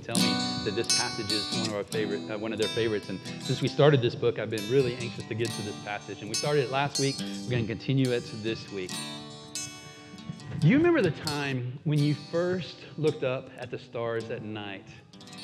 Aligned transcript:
people 0.00 0.14
tell 0.14 0.22
me 0.22 0.34
that 0.64 0.74
this 0.74 0.98
passage 0.98 1.32
is 1.32 1.58
one 1.58 1.68
of 1.68 1.74
our 1.74 1.84
favorite, 1.84 2.30
uh, 2.30 2.38
one 2.38 2.52
of 2.52 2.58
their 2.58 2.68
favorites. 2.68 3.08
And 3.08 3.18
since 3.40 3.62
we 3.62 3.68
started 3.68 4.02
this 4.02 4.14
book, 4.14 4.38
I've 4.38 4.50
been 4.50 4.70
really 4.70 4.94
anxious 4.96 5.24
to 5.24 5.34
get 5.34 5.48
to 5.48 5.62
this 5.62 5.76
passage. 5.84 6.20
And 6.20 6.28
we 6.28 6.34
started 6.34 6.64
it 6.64 6.70
last 6.70 7.00
week. 7.00 7.16
We're 7.18 7.50
going 7.50 7.66
to 7.66 7.68
continue 7.68 8.12
it 8.12 8.24
this 8.42 8.70
week. 8.72 8.90
You 10.62 10.76
remember 10.76 11.00
the 11.00 11.12
time 11.12 11.78
when 11.84 11.98
you 11.98 12.14
first 12.30 12.76
looked 12.98 13.24
up 13.24 13.48
at 13.58 13.70
the 13.70 13.78
stars 13.78 14.30
at 14.30 14.42
night 14.42 14.86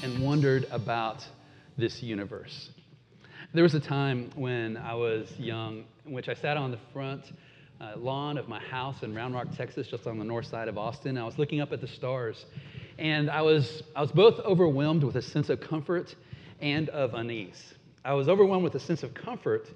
and 0.03 0.23
wondered 0.23 0.67
about 0.71 1.25
this 1.79 2.03
universe? 2.03 2.71
There 3.55 3.63
was 3.63 3.75
a 3.75 3.81
time 3.81 4.31
when 4.35 4.77
I 4.77 4.95
was 4.95 5.33
young 5.39 5.85
in 6.05 6.13
which 6.13 6.29
I 6.29 6.35
sat 6.35 6.57
on 6.59 6.71
the 6.71 6.79
front 6.93 7.33
uh, 7.83 7.95
lawn 7.97 8.39
of 8.39 8.49
my 8.49 8.61
house 8.61 9.03
in 9.03 9.15
Round 9.15 9.35
Rock, 9.35 9.49
Texas, 9.57 9.89
just 9.89 10.07
on 10.07 10.19
the 10.19 10.25
north 10.25 10.47
side 10.47 10.69
of 10.69 10.79
Austin. 10.79 11.19
I 11.19 11.25
was 11.25 11.39
looking 11.39 11.61
up 11.61 11.73
at 11.73 11.81
the 11.81 11.89
stars, 11.89 12.45
and 13.03 13.29
I 13.29 13.43
was, 13.43 13.83
I 13.97 14.01
was 14.01 14.13
both 14.13 14.39
overwhelmed 14.39 15.03
with 15.03 15.17
a 15.17 15.23
sense 15.23 15.51
of 15.51 15.61
comfort 15.61 16.15
and 16.61 16.89
of 16.91 17.15
unease. 17.15 17.75
I 18.05 18.15
was 18.15 18.29
overwhelmed 18.29 18.63
with 18.63 18.77
a 18.77 18.81
sense 18.81 19.03
of 19.03 19.13
comfort 19.13 19.69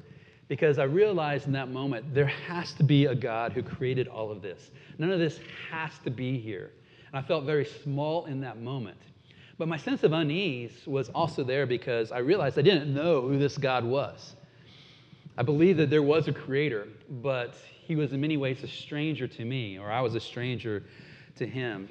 because 0.46 0.78
I 0.78 0.84
realized 0.84 1.48
in 1.48 1.52
that 1.54 1.68
moment 1.68 2.14
there 2.14 2.28
has 2.28 2.72
to 2.74 2.84
be 2.84 3.06
a 3.06 3.16
God 3.16 3.52
who 3.52 3.64
created 3.64 4.06
all 4.06 4.30
of 4.30 4.42
this. 4.42 4.70
None 4.98 5.10
of 5.10 5.18
this 5.18 5.40
has 5.72 5.90
to 6.04 6.10
be 6.10 6.38
here. 6.38 6.70
And 7.12 7.18
I 7.18 7.26
felt 7.26 7.44
very 7.44 7.64
small 7.64 8.26
in 8.26 8.40
that 8.42 8.60
moment. 8.60 8.98
But 9.58 9.66
my 9.66 9.76
sense 9.76 10.04
of 10.04 10.12
unease 10.12 10.86
was 10.86 11.08
also 11.08 11.42
there 11.42 11.66
because 11.66 12.12
I 12.12 12.18
realized 12.18 12.60
I 12.60 12.62
didn't 12.62 12.94
know 12.94 13.22
who 13.22 13.40
this 13.40 13.58
God 13.58 13.84
was. 13.84 14.36
I 15.36 15.42
believed 15.42 15.80
that 15.80 15.90
there 15.90 16.02
was 16.04 16.28
a 16.28 16.32
creator, 16.32 16.86
but 17.22 17.56
he 17.82 17.96
was 17.96 18.12
in 18.12 18.20
many 18.20 18.36
ways 18.36 18.62
a 18.62 18.68
stranger 18.68 19.26
to 19.26 19.44
me, 19.44 19.80
or 19.80 19.90
I 19.90 20.00
was 20.00 20.14
a 20.14 20.20
stranger 20.20 20.84
to 21.38 21.44
him. 21.44 21.88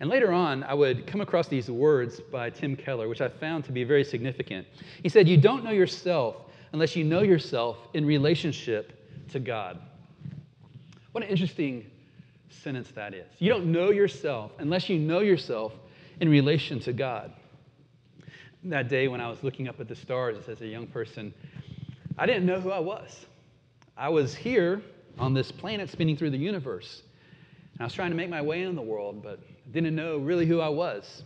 And 0.00 0.10
later 0.10 0.32
on, 0.32 0.64
I 0.64 0.74
would 0.74 1.06
come 1.06 1.20
across 1.20 1.48
these 1.48 1.70
words 1.70 2.20
by 2.20 2.50
Tim 2.50 2.76
Keller, 2.76 3.08
which 3.08 3.20
I 3.20 3.28
found 3.28 3.64
to 3.64 3.72
be 3.72 3.84
very 3.84 4.04
significant. 4.04 4.66
He 5.02 5.08
said, 5.08 5.28
You 5.28 5.36
don't 5.36 5.64
know 5.64 5.70
yourself 5.70 6.36
unless 6.72 6.96
you 6.96 7.04
know 7.04 7.22
yourself 7.22 7.78
in 7.94 8.04
relationship 8.04 8.92
to 9.30 9.38
God. 9.38 9.78
What 11.12 11.22
an 11.22 11.30
interesting 11.30 11.86
sentence 12.50 12.90
that 12.94 13.14
is. 13.14 13.26
You 13.38 13.48
don't 13.50 13.66
know 13.66 13.90
yourself 13.90 14.52
unless 14.58 14.88
you 14.88 14.98
know 14.98 15.20
yourself 15.20 15.72
in 16.20 16.28
relation 16.28 16.80
to 16.80 16.92
God. 16.92 17.32
That 18.64 18.88
day 18.88 19.08
when 19.08 19.20
I 19.20 19.28
was 19.28 19.42
looking 19.42 19.68
up 19.68 19.78
at 19.80 19.88
the 19.88 19.94
stars 19.94 20.48
as 20.48 20.60
a 20.62 20.66
young 20.66 20.86
person, 20.86 21.32
I 22.18 22.26
didn't 22.26 22.46
know 22.46 22.60
who 22.60 22.70
I 22.70 22.78
was. 22.78 23.26
I 23.96 24.08
was 24.08 24.34
here 24.34 24.82
on 25.18 25.34
this 25.34 25.52
planet 25.52 25.90
spinning 25.90 26.16
through 26.16 26.30
the 26.30 26.38
universe. 26.38 27.02
And 27.72 27.82
I 27.82 27.84
was 27.84 27.92
trying 27.92 28.10
to 28.10 28.16
make 28.16 28.30
my 28.30 28.42
way 28.42 28.62
in 28.62 28.74
the 28.74 28.82
world, 28.82 29.22
but 29.22 29.40
didn't 29.70 29.94
know 29.94 30.18
really 30.18 30.46
who 30.46 30.60
I 30.60 30.68
was. 30.68 31.24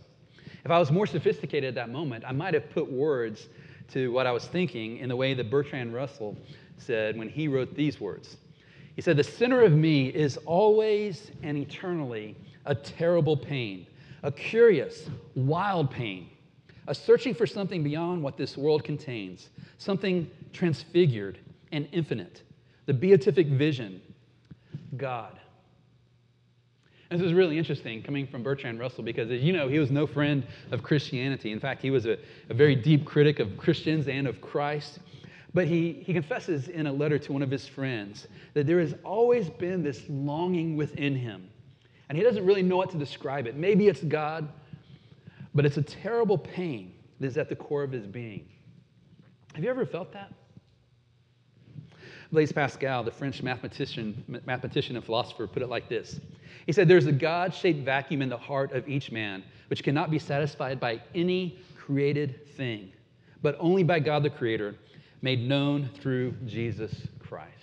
If 0.65 0.71
I 0.71 0.79
was 0.79 0.91
more 0.91 1.07
sophisticated 1.07 1.69
at 1.69 1.75
that 1.75 1.89
moment, 1.89 2.23
I 2.27 2.31
might 2.31 2.53
have 2.53 2.69
put 2.71 2.91
words 2.91 3.47
to 3.93 4.11
what 4.11 4.27
I 4.27 4.31
was 4.31 4.45
thinking 4.45 4.97
in 4.97 5.09
the 5.09 5.15
way 5.15 5.33
that 5.33 5.49
Bertrand 5.49 5.93
Russell 5.93 6.37
said 6.77 7.17
when 7.17 7.29
he 7.29 7.47
wrote 7.47 7.75
these 7.75 7.99
words. 7.99 8.37
He 8.95 9.01
said, 9.01 9.17
The 9.17 9.23
center 9.23 9.61
of 9.61 9.73
me 9.73 10.07
is 10.07 10.37
always 10.45 11.31
and 11.43 11.57
eternally 11.57 12.35
a 12.65 12.75
terrible 12.75 13.37
pain, 13.37 13.87
a 14.23 14.31
curious, 14.31 15.09
wild 15.35 15.89
pain, 15.89 16.29
a 16.87 16.95
searching 16.95 17.33
for 17.33 17.47
something 17.47 17.83
beyond 17.83 18.21
what 18.21 18.37
this 18.37 18.57
world 18.57 18.83
contains, 18.83 19.49
something 19.77 20.29
transfigured 20.53 21.39
and 21.71 21.87
infinite, 21.91 22.43
the 22.85 22.93
beatific 22.93 23.47
vision, 23.47 24.01
God. 24.97 25.38
This 27.09 27.21
is 27.21 27.33
really 27.33 27.57
interesting 27.57 28.03
coming 28.03 28.27
from 28.27 28.43
Bertrand 28.43 28.79
Russell 28.79 29.03
because, 29.03 29.31
as 29.31 29.41
you 29.41 29.51
know, 29.51 29.67
he 29.67 29.79
was 29.79 29.89
no 29.89 30.05
friend 30.05 30.45
of 30.71 30.83
Christianity. 30.83 31.51
In 31.51 31.59
fact, 31.59 31.81
he 31.81 31.89
was 31.89 32.05
a, 32.05 32.17
a 32.49 32.53
very 32.53 32.75
deep 32.75 33.03
critic 33.03 33.39
of 33.39 33.57
Christians 33.57 34.07
and 34.07 34.27
of 34.27 34.39
Christ. 34.41 34.99
But 35.53 35.65
he, 35.65 36.03
he 36.05 36.13
confesses 36.13 36.67
in 36.67 36.85
a 36.85 36.93
letter 36.93 37.17
to 37.17 37.33
one 37.33 37.41
of 37.41 37.49
his 37.49 37.67
friends 37.67 38.27
that 38.53 38.67
there 38.67 38.79
has 38.79 38.93
always 39.03 39.49
been 39.49 39.81
this 39.81 40.03
longing 40.07 40.77
within 40.77 41.15
him 41.15 41.49
and 42.09 42.17
he 42.17 42.23
doesn't 42.23 42.45
really 42.45 42.63
know 42.63 42.77
what 42.77 42.89
to 42.89 42.97
describe 42.97 43.45
it. 43.45 43.55
Maybe 43.55 43.87
it's 43.87 44.01
God, 44.01 44.49
but 45.53 45.65
it's 45.65 45.77
a 45.77 45.81
terrible 45.81 46.37
pain 46.37 46.93
that 47.19 47.27
is 47.27 47.37
at 47.37 47.49
the 47.49 47.55
core 47.55 47.83
of 47.83 47.91
his 47.91 48.07
being. 48.07 48.47
Have 49.53 49.63
you 49.63 49.69
ever 49.69 49.85
felt 49.85 50.11
that? 50.13 50.33
Blaise 52.31 52.51
Pascal, 52.51 53.03
the 53.03 53.11
French 53.11 53.41
mathematician, 53.41 54.41
mathematician 54.45 54.95
and 54.95 55.05
philosopher, 55.05 55.47
put 55.47 55.63
it 55.63 55.69
like 55.69 55.87
this 55.87 56.19
He 56.65 56.71
said, 56.71 56.87
There's 56.87 57.05
a 57.05 57.11
God 57.11 57.53
shaped 57.53 57.85
vacuum 57.85 58.21
in 58.21 58.29
the 58.29 58.37
heart 58.37 58.71
of 58.73 58.87
each 58.87 59.11
man, 59.11 59.43
which 59.69 59.83
cannot 59.83 60.11
be 60.11 60.19
satisfied 60.19 60.79
by 60.79 61.01
any 61.15 61.59
created 61.77 62.47
thing, 62.55 62.91
but 63.41 63.55
only 63.59 63.83
by 63.83 63.99
God 63.99 64.23
the 64.23 64.29
Creator, 64.29 64.75
made 65.21 65.47
known 65.47 65.89
through 65.95 66.31
Jesus 66.45 67.07
Christ. 67.19 67.55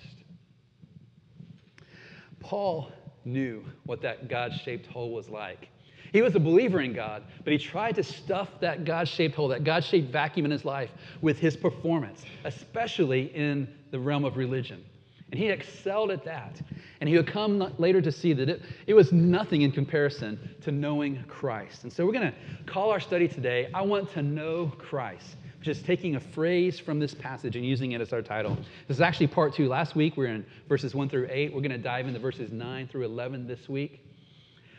Paul 2.41 2.93
knew 3.25 3.65
what 3.85 4.01
that 4.03 4.29
God 4.29 4.53
shaped 4.53 4.87
hole 4.87 5.11
was 5.13 5.29
like. 5.29 5.69
He 6.13 6.23
was 6.23 6.35
a 6.35 6.41
believer 6.41 6.81
in 6.81 6.93
God, 6.93 7.25
but 7.45 7.53
he 7.53 7.59
tried 7.59 7.97
to 7.97 8.03
stuff 8.03 8.49
that 8.61 8.85
God 8.85 9.09
shaped 9.09 9.35
hole, 9.35 9.49
that 9.49 9.65
God 9.65 9.85
shaped 9.85 10.11
vacuum 10.13 10.47
in 10.47 10.53
his 10.53 10.65
life 10.65 10.91
with 11.21 11.39
his 11.39 11.57
performance, 11.57 12.25
especially 12.45 13.35
in 13.35 13.69
the 13.91 13.99
realm 13.99 14.25
of 14.25 14.37
religion. 14.37 14.85
And 15.31 15.41
he 15.41 15.49
excelled 15.49 16.11
at 16.11 16.25
that. 16.25 16.61
And 17.01 17.09
he 17.09 17.17
would 17.17 17.27
come 17.27 17.75
later 17.79 18.01
to 18.01 18.13
see 18.13 18.33
that 18.33 18.49
it, 18.49 18.63
it 18.87 18.95
was 18.95 19.13
nothing 19.13 19.63
in 19.63 19.73
comparison 19.73 20.39
to 20.63 20.73
knowing 20.73 21.25
Christ. 21.29 21.83
And 21.83 21.93
so 21.93 22.07
we're 22.07 22.13
going 22.13 22.33
to 22.33 22.35
call 22.65 22.91
our 22.91 23.01
study 23.01 23.29
today, 23.29 23.69
I 23.75 23.83
Want 23.83 24.11
to 24.13 24.23
Know 24.23 24.73
Christ 24.79 25.37
just 25.67 25.85
taking 25.85 26.15
a 26.15 26.21
phrase 26.21 26.79
from 26.79 27.01
this 27.01 27.13
passage 27.13 27.57
and 27.57 27.67
using 27.67 27.91
it 27.91 28.01
as 28.01 28.13
our 28.13 28.23
title. 28.23 28.57
This 28.87 28.99
is 28.99 29.01
actually 29.01 29.27
part 29.27 29.53
two. 29.53 29.67
Last 29.67 29.97
week 29.97 30.17
we 30.17 30.27
are 30.27 30.29
in 30.29 30.47
verses 30.69 30.95
one 30.95 31.09
through 31.09 31.27
eight. 31.29 31.53
We're 31.53 31.61
going 31.61 31.73
to 31.73 31.79
dive 31.79 32.07
into 32.07 32.21
verses 32.21 32.53
nine 32.53 32.87
through 32.87 33.05
11 33.05 33.49
this 33.49 33.69
week. 33.69 34.06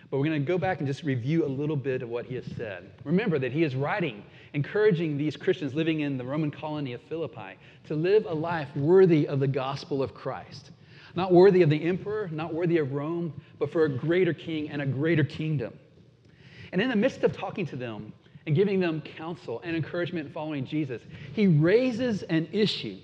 But 0.09 0.17
we're 0.17 0.25
going 0.25 0.41
to 0.41 0.47
go 0.47 0.57
back 0.57 0.79
and 0.79 0.87
just 0.87 1.03
review 1.03 1.45
a 1.45 1.47
little 1.47 1.75
bit 1.75 2.01
of 2.01 2.09
what 2.09 2.25
he 2.25 2.35
has 2.35 2.45
said. 2.55 2.91
Remember 3.03 3.37
that 3.39 3.51
he 3.51 3.63
is 3.63 3.75
writing, 3.75 4.23
encouraging 4.53 5.17
these 5.17 5.35
Christians 5.35 5.73
living 5.73 5.99
in 5.99 6.17
the 6.17 6.23
Roman 6.23 6.49
colony 6.49 6.93
of 6.93 7.01
Philippi 7.03 7.57
to 7.87 7.95
live 7.95 8.25
a 8.25 8.33
life 8.33 8.69
worthy 8.75 9.27
of 9.27 9.39
the 9.39 9.47
gospel 9.47 10.01
of 10.01 10.13
Christ. 10.13 10.71
Not 11.15 11.33
worthy 11.33 11.61
of 11.61 11.69
the 11.69 11.83
emperor, 11.83 12.29
not 12.31 12.53
worthy 12.53 12.77
of 12.77 12.93
Rome, 12.93 13.33
but 13.59 13.71
for 13.71 13.83
a 13.83 13.89
greater 13.89 14.33
king 14.33 14.69
and 14.69 14.81
a 14.81 14.85
greater 14.85 15.23
kingdom. 15.23 15.77
And 16.71 16.81
in 16.81 16.89
the 16.89 16.95
midst 16.95 17.23
of 17.23 17.35
talking 17.35 17.65
to 17.67 17.75
them, 17.75 18.13
and 18.47 18.55
giving 18.55 18.79
them 18.79 19.01
counsel 19.01 19.61
and 19.65 19.75
encouragement 19.75 20.31
following 20.33 20.65
Jesus, 20.65 21.01
he 21.33 21.47
raises 21.47 22.23
an 22.23 22.47
issue 22.53 22.97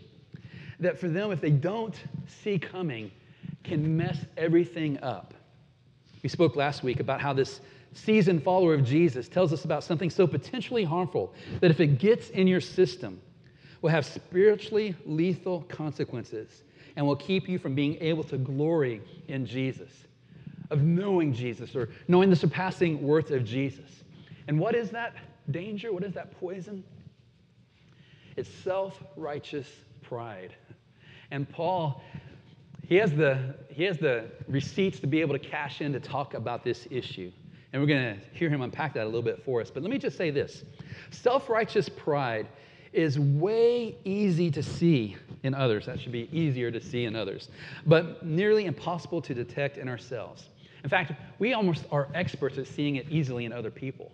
that 0.80 0.98
for 0.98 1.10
them, 1.10 1.32
if 1.32 1.42
they 1.42 1.52
don't 1.52 1.96
see 2.26 2.58
coming, 2.58 3.12
can 3.64 3.96
mess 3.96 4.18
everything 4.38 4.98
up. 5.04 5.33
We 6.24 6.30
spoke 6.30 6.56
last 6.56 6.84
week 6.84 7.00
about 7.00 7.22
how 7.22 7.34
this 7.34 7.62
seasoned 7.94 8.44
follower 8.44 8.74
of 8.74 8.84
Jesus 8.84 9.28
tells 9.30 9.54
us 9.54 9.66
about 9.66 9.84
something 9.84 10.10
so 10.10 10.26
potentially 10.26 10.84
harmful 10.84 11.34
that 11.60 11.70
if 11.70 11.80
it 11.80 12.00
gets 12.00 12.30
in 12.32 12.48
your 12.48 12.62
system, 12.62 13.22
will 13.82 13.92
have 13.92 14.06
spiritually 14.06 14.96
lethal 15.06 15.62
consequences 15.64 16.64
and 16.96 17.06
will 17.06 17.18
keep 17.18 17.48
you 17.48 17.60
from 17.60 17.76
being 17.76 17.98
able 18.02 18.24
to 18.24 18.38
glory 18.38 19.02
in 19.28 19.46
Jesus, 19.46 19.92
of 20.72 20.82
knowing 20.82 21.34
Jesus 21.34 21.76
or 21.76 21.90
knowing 22.08 22.30
the 22.30 22.36
surpassing 22.36 23.04
worth 23.04 23.30
of 23.30 23.44
Jesus. 23.44 24.04
And 24.48 24.58
what 24.60 24.74
is 24.74 24.90
that? 24.92 25.14
danger? 25.52 25.92
What 25.92 26.04
is 26.04 26.14
that 26.14 26.32
poison? 26.40 26.84
It's 28.36 28.50
self 28.50 29.02
righteous 29.16 29.68
pride. 30.02 30.56
And 31.32 31.50
Paul, 31.50 32.04
he 32.86 32.96
has, 32.96 33.14
the, 33.14 33.56
he 33.70 33.84
has 33.84 33.98
the 33.98 34.26
receipts 34.48 35.00
to 35.00 35.08
be 35.08 35.22
able 35.22 35.38
to 35.38 35.40
cash 35.40 35.82
in 35.82 35.94
to 35.94 36.00
talk 36.00 36.34
about 36.34 36.64
this 36.64 36.88
issue. 36.92 37.32
And 37.72 37.82
we're 37.82 37.88
going 37.88 38.20
to 38.20 38.38
hear 38.38 38.50
him 38.50 38.62
unpack 38.62 38.94
that 38.94 39.04
a 39.04 39.06
little 39.06 39.22
bit 39.22 39.44
for 39.44 39.62
us. 39.62 39.72
But 39.72 39.82
let 39.84 39.92
me 39.92 39.98
just 39.98 40.18
say 40.18 40.30
this 40.30 40.64
self 41.12 41.50
righteous 41.50 41.90
pride 41.90 42.48
is 42.92 43.18
way 43.18 43.98
easy 44.04 44.52
to 44.52 44.62
see 44.62 45.18
in 45.42 45.56
others. 45.56 45.88
That 45.88 46.00
should 46.00 46.12
be 46.12 46.30
easier 46.32 46.70
to 46.70 46.80
see 46.80 47.06
in 47.06 47.16
others, 47.16 47.50
but 47.88 48.24
nearly 48.24 48.66
impossible 48.66 49.22
to 49.24 49.34
detect 49.34 49.78
in 49.78 49.90
ourselves. 49.90 50.50
In 50.84 50.90
fact, 50.90 51.14
we 51.40 51.54
almost 51.54 51.86
are 51.92 52.10
experts 52.14 52.60
at 52.60 52.68
seeing 52.68 52.98
it 52.98 53.08
easily 53.10 53.46
in 53.46 53.54
other 53.54 53.72
people 53.72 54.12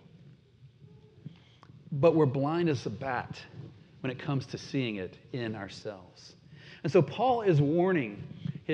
but 1.92 2.14
we're 2.14 2.26
blind 2.26 2.68
as 2.68 2.86
a 2.86 2.90
bat 2.90 3.40
when 4.00 4.10
it 4.10 4.18
comes 4.18 4.46
to 4.46 4.58
seeing 4.58 4.96
it 4.96 5.18
in 5.32 5.54
ourselves. 5.54 6.34
And 6.82 6.92
so 6.92 7.02
Paul 7.02 7.42
is 7.42 7.60
warning 7.60 8.22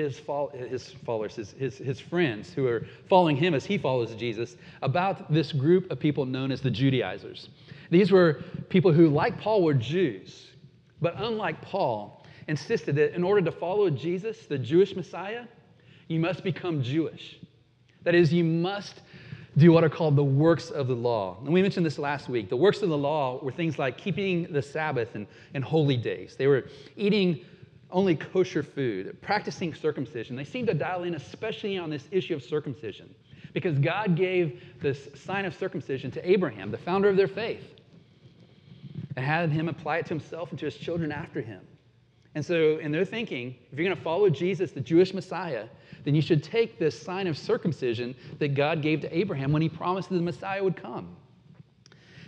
his, 0.03 0.21
his 0.69 0.91
followers, 1.05 1.35
his, 1.35 1.51
his, 1.53 1.77
his 1.77 1.99
friends 1.99 2.53
who 2.53 2.67
are 2.67 2.85
following 3.09 3.35
him 3.35 3.53
as 3.53 3.65
he 3.65 3.77
follows 3.77 4.13
Jesus, 4.15 4.55
about 4.81 5.31
this 5.31 5.51
group 5.51 5.89
of 5.91 5.99
people 5.99 6.25
known 6.25 6.51
as 6.51 6.61
the 6.61 6.71
Judaizers. 6.71 7.49
These 7.89 8.11
were 8.11 8.43
people 8.69 8.91
who, 8.91 9.09
like 9.09 9.39
Paul, 9.39 9.63
were 9.63 9.73
Jews, 9.73 10.47
but 11.01 11.15
unlike 11.17 11.61
Paul, 11.61 12.25
insisted 12.47 12.95
that 12.95 13.13
in 13.13 13.23
order 13.23 13.41
to 13.41 13.51
follow 13.51 13.89
Jesus, 13.89 14.45
the 14.45 14.57
Jewish 14.57 14.95
Messiah, 14.95 15.45
you 16.07 16.19
must 16.19 16.43
become 16.43 16.81
Jewish. 16.81 17.39
That 18.03 18.15
is, 18.15 18.31
you 18.31 18.43
must 18.43 19.01
do 19.57 19.71
what 19.71 19.83
are 19.83 19.89
called 19.89 20.15
the 20.15 20.23
works 20.23 20.69
of 20.69 20.87
the 20.87 20.95
law. 20.95 21.37
And 21.43 21.51
we 21.51 21.61
mentioned 21.61 21.85
this 21.85 21.97
last 21.97 22.29
week. 22.29 22.47
The 22.47 22.55
works 22.55 22.81
of 22.83 22.89
the 22.89 22.97
law 22.97 23.39
were 23.43 23.51
things 23.51 23.79
like 23.79 23.97
keeping 23.97 24.51
the 24.53 24.61
Sabbath 24.61 25.15
and, 25.15 25.25
and 25.53 25.63
holy 25.63 25.97
days. 25.97 26.35
They 26.37 26.47
were 26.47 26.65
eating 26.95 27.43
only 27.91 28.15
kosher 28.15 28.63
food, 28.63 29.17
practicing 29.21 29.73
circumcision. 29.73 30.35
They 30.35 30.43
seemed 30.43 30.67
to 30.67 30.73
dial 30.73 31.03
in 31.03 31.15
especially 31.15 31.77
on 31.77 31.89
this 31.89 32.07
issue 32.11 32.35
of 32.35 32.43
circumcision 32.43 33.13
because 33.53 33.79
God 33.79 34.15
gave 34.15 34.61
this 34.81 35.09
sign 35.15 35.45
of 35.45 35.55
circumcision 35.55 36.11
to 36.11 36.29
Abraham, 36.29 36.69
the 36.69 36.77
founder 36.77 37.09
of 37.09 37.15
their 37.15 37.27
faith, 37.27 37.63
and 39.15 39.25
had 39.25 39.51
him 39.51 39.69
apply 39.69 39.97
it 39.97 40.05
to 40.07 40.09
himself 40.09 40.51
and 40.51 40.59
to 40.59 40.65
his 40.65 40.75
children 40.75 41.11
after 41.11 41.41
him. 41.41 41.61
And 42.35 42.45
so, 42.45 42.77
in 42.77 42.91
their 42.91 43.05
thinking, 43.05 43.55
if 43.71 43.79
you're 43.79 43.85
going 43.85 43.97
to 43.97 44.03
follow 44.03 44.29
Jesus, 44.29 44.71
the 44.71 44.81
Jewish 44.81 45.11
Messiah, 45.13 45.65
then 46.03 46.13
you 46.13 46.21
should 46.21 46.43
take 46.43 46.77
this 46.77 47.01
sign 47.01 47.25
of 47.25 47.35
circumcision 47.35 48.13
that 48.37 48.49
God 48.49 48.83
gave 48.83 49.01
to 49.01 49.17
Abraham 49.17 49.51
when 49.51 49.61
he 49.61 49.69
promised 49.69 50.09
that 50.09 50.15
the 50.15 50.21
Messiah 50.21 50.63
would 50.63 50.75
come. 50.75 51.15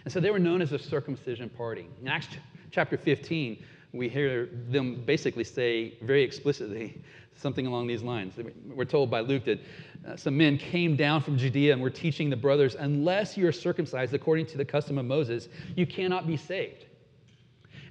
And 0.03 0.11
so 0.11 0.19
they 0.19 0.31
were 0.31 0.39
known 0.39 0.63
as 0.63 0.71
a 0.71 0.79
circumcision 0.79 1.50
party. 1.50 1.88
In 2.01 2.07
Acts 2.07 2.27
chapter 2.71 2.97
15, 2.97 3.63
we 3.94 4.07
hear 4.07 4.50
them 4.69 5.03
basically 5.06 5.44
say 5.44 5.97
very 6.01 6.24
explicitly 6.24 7.01
something 7.36 7.65
along 7.65 7.88
these 7.88 8.03
lines. 8.03 8.33
We're 8.65 8.86
told 8.86 9.09
by 9.09 9.21
Luke 9.21 9.45
that 9.45 9.59
uh, 10.07 10.15
some 10.15 10.38
men 10.38 10.57
came 10.57 10.95
down 10.95 11.21
from 11.21 11.38
Judea 11.38 11.74
and 11.74 11.81
were 11.81 11.89
teaching 11.89 12.30
the 12.30 12.36
brothers, 12.36 12.75
unless 12.75 13.38
you 13.38 13.47
are 13.47 13.51
circumcised 13.51 14.13
according 14.13 14.45
to 14.47 14.57
the 14.57 14.65
custom 14.65 14.97
of 14.97 15.06
Moses, 15.06 15.47
you 15.75 15.88
cannot 15.88 16.27
be 16.27 16.38
saved. 16.38 16.86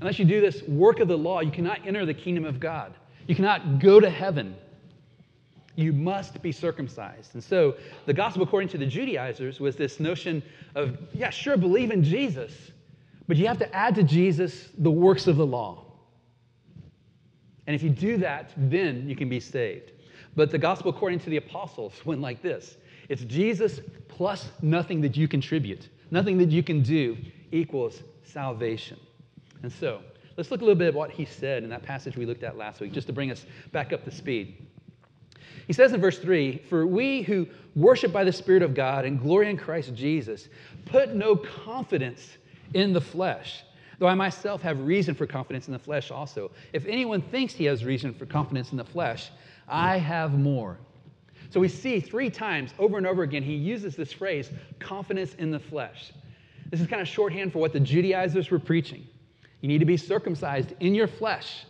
Unless 0.00 0.18
you 0.18 0.24
do 0.24 0.40
this 0.40 0.62
work 0.62 1.00
of 1.00 1.08
the 1.08 1.18
law, 1.18 1.40
you 1.40 1.50
cannot 1.50 1.84
enter 1.86 2.06
the 2.06 2.14
kingdom 2.14 2.44
of 2.44 2.60
God. 2.60 2.94
You 3.26 3.34
cannot 3.34 3.80
go 3.80 4.00
to 4.00 4.08
heaven. 4.08 4.54
You 5.74 5.92
must 5.92 6.40
be 6.42 6.52
circumcised. 6.52 7.34
And 7.34 7.42
so 7.42 7.76
the 8.06 8.14
gospel, 8.14 8.42
according 8.42 8.68
to 8.70 8.78
the 8.78 8.86
Judaizers, 8.86 9.60
was 9.60 9.76
this 9.76 9.98
notion 9.98 10.42
of, 10.74 10.98
yeah, 11.12 11.30
sure, 11.30 11.56
believe 11.56 11.90
in 11.90 12.02
Jesus, 12.02 12.52
but 13.26 13.36
you 13.36 13.46
have 13.46 13.58
to 13.58 13.74
add 13.74 13.94
to 13.96 14.02
Jesus 14.02 14.68
the 14.78 14.90
works 14.90 15.26
of 15.26 15.36
the 15.36 15.46
law. 15.46 15.84
And 17.68 17.74
if 17.74 17.82
you 17.82 17.90
do 17.90 18.16
that, 18.16 18.50
then 18.56 19.06
you 19.06 19.14
can 19.14 19.28
be 19.28 19.38
saved. 19.38 19.92
But 20.34 20.50
the 20.50 20.56
gospel, 20.56 20.90
according 20.90 21.20
to 21.20 21.30
the 21.30 21.36
apostles, 21.36 21.92
went 22.04 22.20
like 22.20 22.42
this 22.42 22.78
it's 23.08 23.22
Jesus 23.22 23.80
plus 24.08 24.48
nothing 24.62 25.02
that 25.02 25.16
you 25.16 25.28
contribute, 25.28 25.88
nothing 26.10 26.38
that 26.38 26.50
you 26.50 26.62
can 26.62 26.82
do 26.82 27.16
equals 27.52 28.02
salvation. 28.22 28.98
And 29.62 29.70
so, 29.70 30.00
let's 30.36 30.50
look 30.50 30.62
a 30.62 30.64
little 30.64 30.78
bit 30.78 30.88
at 30.88 30.94
what 30.94 31.10
he 31.10 31.26
said 31.26 31.62
in 31.62 31.68
that 31.68 31.82
passage 31.82 32.16
we 32.16 32.24
looked 32.24 32.42
at 32.42 32.56
last 32.56 32.80
week, 32.80 32.92
just 32.92 33.06
to 33.08 33.12
bring 33.12 33.30
us 33.30 33.44
back 33.70 33.92
up 33.92 34.02
to 34.04 34.10
speed. 34.10 34.66
He 35.66 35.74
says 35.74 35.92
in 35.92 36.00
verse 36.00 36.18
3 36.18 36.62
For 36.70 36.86
we 36.86 37.20
who 37.20 37.46
worship 37.76 38.12
by 38.12 38.24
the 38.24 38.32
Spirit 38.32 38.62
of 38.62 38.74
God 38.74 39.04
and 39.04 39.20
glory 39.20 39.50
in 39.50 39.58
Christ 39.58 39.94
Jesus 39.94 40.48
put 40.86 41.14
no 41.14 41.36
confidence 41.36 42.38
in 42.72 42.94
the 42.94 43.00
flesh 43.00 43.62
though 43.98 44.06
I 44.06 44.14
myself 44.14 44.62
have 44.62 44.80
reason 44.80 45.14
for 45.14 45.26
confidence 45.26 45.66
in 45.66 45.72
the 45.72 45.78
flesh 45.78 46.10
also. 46.10 46.50
If 46.72 46.86
anyone 46.86 47.20
thinks 47.20 47.54
he 47.54 47.64
has 47.64 47.84
reason 47.84 48.14
for 48.14 48.26
confidence 48.26 48.70
in 48.70 48.78
the 48.78 48.84
flesh, 48.84 49.30
I 49.66 49.98
have 49.98 50.38
more. 50.38 50.78
So 51.50 51.60
we 51.60 51.68
see 51.68 52.00
three 52.00 52.30
times 52.30 52.72
over 52.78 52.98
and 52.98 53.06
over 53.06 53.22
again, 53.22 53.42
he 53.42 53.54
uses 53.54 53.96
this 53.96 54.12
phrase, 54.12 54.50
confidence 54.78 55.34
in 55.34 55.50
the 55.50 55.58
flesh. 55.58 56.12
This 56.70 56.80
is 56.80 56.86
kind 56.86 57.00
of 57.00 57.08
shorthand 57.08 57.52
for 57.52 57.58
what 57.58 57.72
the 57.72 57.80
Judaizers 57.80 58.50
were 58.50 58.58
preaching. 58.58 59.06
You 59.60 59.68
need 59.68 59.78
to 59.78 59.86
be 59.86 59.96
circumcised 59.96 60.74
in 60.80 60.94
your 60.94 61.08
flesh 61.08 61.64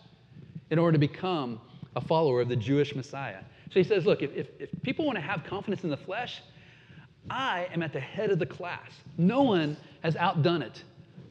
in 0.71 0.79
order 0.79 0.93
to 0.93 0.99
become 0.99 1.61
a 1.97 2.01
follower 2.01 2.41
of 2.41 2.49
the 2.49 2.57
Jewish 2.57 2.95
Messiah. 2.95 3.41
So 3.71 3.75
he 3.75 3.85
says, 3.85 4.05
look, 4.05 4.23
if, 4.23 4.49
if, 4.59 4.71
people 4.83 5.05
want 5.05 5.17
to 5.17 5.23
have 5.23 5.45
confidence 5.45 5.85
in 5.85 5.91
the 5.91 5.97
flesh, 5.97 6.43
I 7.31 7.69
am 7.73 7.83
at 7.83 7.93
the 7.93 8.01
head 8.01 8.31
of 8.31 8.39
the 8.39 8.47
class. 8.47 8.91
No 9.17 9.43
one 9.43 9.77
has 10.03 10.17
outdone 10.17 10.63
it 10.63 10.83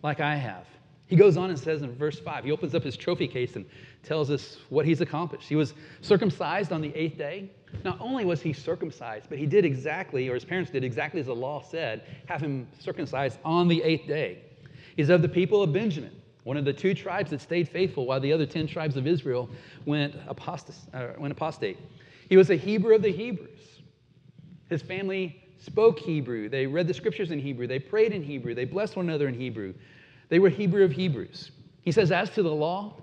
like 0.03 0.19
I 0.19 0.35
have. 0.35 0.65
He 1.07 1.15
goes 1.15 1.37
on 1.37 1.49
and 1.49 1.57
says 1.57 1.81
in 1.81 1.95
verse 1.95 2.19
5, 2.19 2.43
he 2.43 2.51
opens 2.51 2.75
up 2.75 2.83
his 2.83 2.97
trophy 2.97 3.27
case 3.27 3.55
and 3.55 3.65
tells 4.03 4.29
us 4.29 4.57
what 4.69 4.85
he's 4.85 4.99
accomplished. 4.99 5.47
He 5.47 5.55
was 5.55 5.73
circumcised 6.01 6.73
on 6.73 6.81
the 6.81 6.93
eighth 6.95 7.17
day. 7.17 7.49
Not 7.83 7.99
only 8.01 8.25
was 8.25 8.41
he 8.41 8.51
circumcised, 8.51 9.27
but 9.29 9.37
he 9.37 9.45
did 9.45 9.63
exactly, 9.63 10.27
or 10.27 10.33
his 10.33 10.43
parents 10.43 10.69
did 10.69 10.83
exactly 10.83 11.21
as 11.21 11.27
the 11.27 11.35
law 11.35 11.61
said, 11.61 12.03
have 12.27 12.41
him 12.41 12.67
circumcised 12.79 13.39
on 13.45 13.69
the 13.69 13.81
eighth 13.83 14.05
day. 14.07 14.39
He's 14.97 15.09
of 15.09 15.21
the 15.21 15.29
people 15.29 15.63
of 15.63 15.71
Benjamin, 15.71 16.11
one 16.43 16.57
of 16.57 16.65
the 16.65 16.73
two 16.73 16.93
tribes 16.93 17.31
that 17.31 17.39
stayed 17.39 17.69
faithful 17.69 18.05
while 18.05 18.19
the 18.19 18.33
other 18.33 18.45
10 18.45 18.67
tribes 18.67 18.97
of 18.97 19.07
Israel 19.07 19.49
went. 19.85 20.13
Uh, 20.15 21.07
went 21.17 21.31
apostate. 21.31 21.77
He 22.29 22.35
was 22.35 22.49
a 22.49 22.55
Hebrew 22.55 22.95
of 22.95 23.01
the 23.01 23.11
Hebrews. 23.11 23.81
His 24.69 24.81
family 24.81 25.41
spoke 25.59 25.99
Hebrew. 25.99 26.49
They 26.49 26.65
read 26.65 26.87
the 26.87 26.93
scriptures 26.93 27.31
in 27.31 27.39
Hebrew. 27.39 27.67
They 27.67 27.79
prayed 27.79 28.11
in 28.11 28.23
Hebrew. 28.23 28.53
They 28.53 28.65
blessed 28.65 28.95
one 28.95 29.07
another 29.07 29.27
in 29.27 29.33
Hebrew. 29.33 29.73
They 30.29 30.39
were 30.39 30.49
Hebrew 30.49 30.83
of 30.83 30.91
Hebrews. 30.91 31.51
He 31.81 31.91
says, 31.91 32.11
as 32.11 32.29
to 32.31 32.43
the 32.43 32.51
law, 32.51 32.93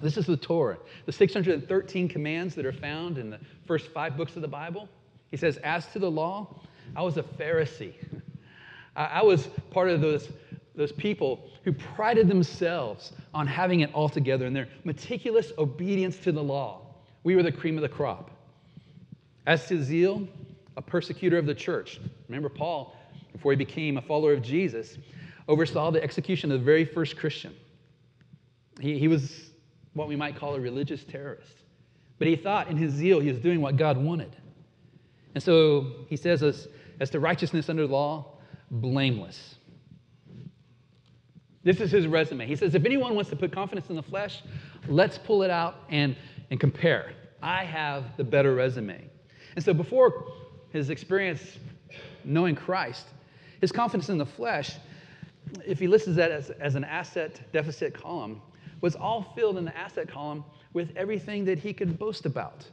this 0.00 0.16
is 0.16 0.26
the 0.26 0.36
Torah, 0.36 0.78
the 1.06 1.12
613 1.12 2.08
commands 2.08 2.54
that 2.54 2.64
are 2.64 2.72
found 2.72 3.18
in 3.18 3.30
the 3.30 3.40
first 3.66 3.88
five 3.88 4.16
books 4.16 4.36
of 4.36 4.42
the 4.42 4.48
Bible. 4.48 4.88
He 5.30 5.36
says, 5.36 5.58
as 5.58 5.86
to 5.88 5.98
the 5.98 6.10
law, 6.10 6.60
I 6.96 7.02
was 7.02 7.16
a 7.16 7.22
Pharisee. 7.22 7.94
I 8.96 9.22
was 9.22 9.48
part 9.70 9.90
of 9.90 10.00
those, 10.00 10.28
those 10.74 10.92
people 10.92 11.50
who 11.64 11.72
prided 11.72 12.28
themselves 12.28 13.12
on 13.34 13.46
having 13.46 13.80
it 13.80 13.92
all 13.92 14.08
together 14.08 14.46
in 14.46 14.52
their 14.52 14.68
meticulous 14.84 15.52
obedience 15.58 16.16
to 16.18 16.32
the 16.32 16.42
law. 16.42 16.80
We 17.22 17.36
were 17.36 17.42
the 17.42 17.52
cream 17.52 17.76
of 17.76 17.82
the 17.82 17.88
crop. 17.88 18.30
As 19.46 19.66
to 19.68 19.82
zeal, 19.82 20.26
a 20.76 20.82
persecutor 20.82 21.38
of 21.38 21.46
the 21.46 21.54
church. 21.54 22.00
Remember, 22.28 22.48
Paul, 22.48 22.96
before 23.32 23.52
he 23.52 23.56
became 23.56 23.98
a 23.98 24.02
follower 24.02 24.32
of 24.32 24.42
Jesus, 24.42 24.98
oversaw 25.48 25.90
the 25.90 26.02
execution 26.02 26.52
of 26.52 26.60
the 26.60 26.64
very 26.64 26.84
first 26.84 27.16
Christian. 27.16 27.54
He, 28.80 28.98
he 28.98 29.08
was 29.08 29.50
what 29.94 30.06
we 30.06 30.14
might 30.14 30.36
call 30.36 30.54
a 30.54 30.60
religious 30.60 31.02
terrorist. 31.04 31.54
But 32.18 32.28
he 32.28 32.36
thought 32.36 32.68
in 32.68 32.76
his 32.76 32.92
zeal 32.92 33.20
he 33.20 33.30
was 33.30 33.40
doing 33.40 33.60
what 33.60 33.76
God 33.76 33.96
wanted. 33.96 34.36
And 35.34 35.42
so 35.42 35.92
he 36.08 36.16
says, 36.16 36.42
as, 36.42 36.68
as 37.00 37.10
to 37.10 37.20
righteousness 37.20 37.68
under 37.68 37.86
law, 37.86 38.38
blameless. 38.70 39.56
This 41.64 41.80
is 41.80 41.90
his 41.90 42.06
resume. 42.06 42.46
He 42.46 42.56
says, 42.56 42.74
if 42.74 42.84
anyone 42.84 43.14
wants 43.14 43.30
to 43.30 43.36
put 43.36 43.52
confidence 43.52 43.88
in 43.88 43.96
the 43.96 44.02
flesh, 44.02 44.42
let's 44.88 45.18
pull 45.18 45.42
it 45.42 45.50
out 45.50 45.84
and, 45.90 46.16
and 46.50 46.58
compare. 46.60 47.12
I 47.42 47.64
have 47.64 48.16
the 48.16 48.24
better 48.24 48.54
resume. 48.54 49.10
And 49.56 49.64
so 49.64 49.74
before 49.74 50.26
his 50.70 50.90
experience 50.90 51.58
knowing 52.24 52.54
Christ, 52.54 53.06
his 53.60 53.72
confidence 53.72 54.08
in 54.08 54.18
the 54.18 54.26
flesh 54.26 54.76
if 55.68 55.78
he 55.78 55.86
lists 55.86 56.08
that 56.16 56.30
as, 56.30 56.50
as 56.50 56.74
an 56.74 56.84
asset 56.84 57.40
deficit 57.52 57.94
column, 57.94 58.40
was 58.80 58.96
all 58.96 59.32
filled 59.36 59.58
in 59.58 59.64
the 59.64 59.76
asset 59.76 60.08
column 60.08 60.44
with 60.72 60.90
everything 60.96 61.44
that 61.44 61.58
he 61.58 61.72
could 61.72 61.98
boast 61.98 62.26
about 62.26 62.66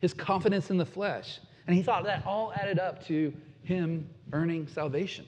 his 0.00 0.14
confidence 0.14 0.70
in 0.70 0.76
the 0.76 0.86
flesh. 0.86 1.40
And 1.66 1.74
he 1.74 1.82
thought 1.82 2.04
that 2.04 2.24
all 2.24 2.52
added 2.54 2.78
up 2.78 3.04
to 3.06 3.32
him 3.64 4.08
earning 4.32 4.66
salvation. 4.68 5.26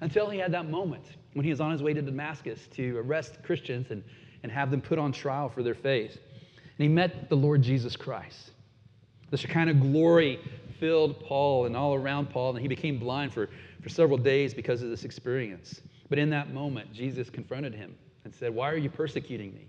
Until 0.00 0.30
he 0.30 0.38
had 0.38 0.52
that 0.52 0.70
moment 0.70 1.04
when 1.32 1.44
he 1.44 1.50
was 1.50 1.60
on 1.60 1.72
his 1.72 1.82
way 1.82 1.92
to 1.92 2.02
Damascus 2.02 2.68
to 2.72 2.98
arrest 2.98 3.42
Christians 3.42 3.90
and, 3.90 4.04
and 4.42 4.52
have 4.52 4.70
them 4.70 4.80
put 4.80 4.98
on 4.98 5.10
trial 5.10 5.48
for 5.48 5.62
their 5.62 5.74
faith. 5.74 6.12
And 6.12 6.78
he 6.78 6.88
met 6.88 7.28
the 7.28 7.36
Lord 7.36 7.62
Jesus 7.62 7.96
Christ. 7.96 8.52
The 9.30 9.36
Shekinah 9.36 9.74
glory 9.74 10.38
filled 10.78 11.18
Paul 11.20 11.66
and 11.66 11.76
all 11.76 11.94
around 11.94 12.30
Paul, 12.30 12.50
and 12.50 12.60
he 12.60 12.68
became 12.68 12.98
blind 12.98 13.32
for 13.32 13.48
for 13.84 13.90
several 13.90 14.16
days 14.16 14.54
because 14.54 14.82
of 14.82 14.88
this 14.88 15.04
experience. 15.04 15.82
But 16.14 16.20
in 16.20 16.30
that 16.30 16.54
moment, 16.54 16.92
Jesus 16.92 17.28
confronted 17.28 17.74
him 17.74 17.92
and 18.22 18.32
said, 18.32 18.54
Why 18.54 18.70
are 18.70 18.76
you 18.76 18.88
persecuting 18.88 19.52
me? 19.52 19.66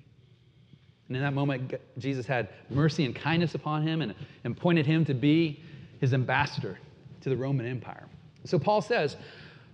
And 1.08 1.18
in 1.18 1.24
that 1.24 1.34
moment, 1.34 1.74
Jesus 1.98 2.28
had 2.28 2.50
mercy 2.70 3.04
and 3.04 3.16
kindness 3.16 3.56
upon 3.56 3.82
him 3.82 4.04
and, 4.04 4.14
and 4.44 4.56
pointed 4.56 4.86
him 4.86 5.06
to 5.06 5.16
be 5.16 5.64
his 6.00 6.14
ambassador 6.14 6.78
to 7.22 7.30
the 7.30 7.36
Roman 7.36 7.66
Empire. 7.66 8.06
So 8.44 8.60
Paul 8.60 8.84
says, 8.84 9.18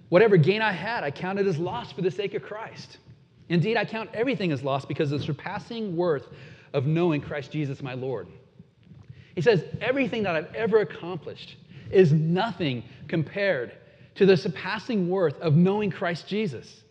Whatever 0.07 0.37
gain 0.37 0.61
I 0.61 0.71
had, 0.71 1.03
I 1.03 1.11
counted 1.11 1.45
as 1.45 1.57
loss 1.57 1.91
for 1.91 2.03
the 2.03 2.09
sake 2.09 2.35
of 2.35 2.41
Christ. 2.41 2.99
Indeed, 3.49 3.75
I 3.75 3.83
count 3.83 4.09
everything 4.13 4.53
as 4.53 4.63
loss 4.63 4.85
because 4.85 5.11
of 5.11 5.19
the 5.19 5.25
surpassing 5.25 5.97
worth 5.97 6.29
of 6.71 6.85
knowing 6.85 7.19
Christ 7.19 7.51
Jesus 7.51 7.81
my 7.81 7.95
Lord. 7.95 8.29
He 9.35 9.41
says, 9.41 9.65
Everything 9.81 10.23
that 10.23 10.37
I've 10.37 10.55
ever 10.55 10.79
accomplished 10.79 11.57
is 11.91 12.13
nothing 12.13 12.85
compared 13.09 13.73
to 14.15 14.25
the 14.25 14.35
surpassing 14.35 15.09
worth 15.09 15.39
of 15.39 15.55
knowing 15.55 15.89
Christ 15.89 16.27
Jesus. 16.27 16.83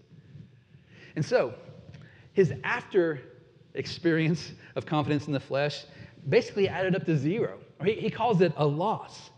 And 1.16 1.24
so, 1.24 1.54
his 2.32 2.52
after 2.64 3.20
experience 3.74 4.52
of 4.76 4.86
confidence 4.86 5.26
in 5.26 5.32
the 5.32 5.40
flesh 5.40 5.84
basically 6.28 6.68
added 6.68 6.94
up 6.94 7.04
to 7.06 7.16
zero. 7.16 7.58
He, 7.84 7.94
he 7.94 8.10
calls 8.10 8.40
it 8.40 8.52
a 8.56 8.66
loss. 8.66 9.30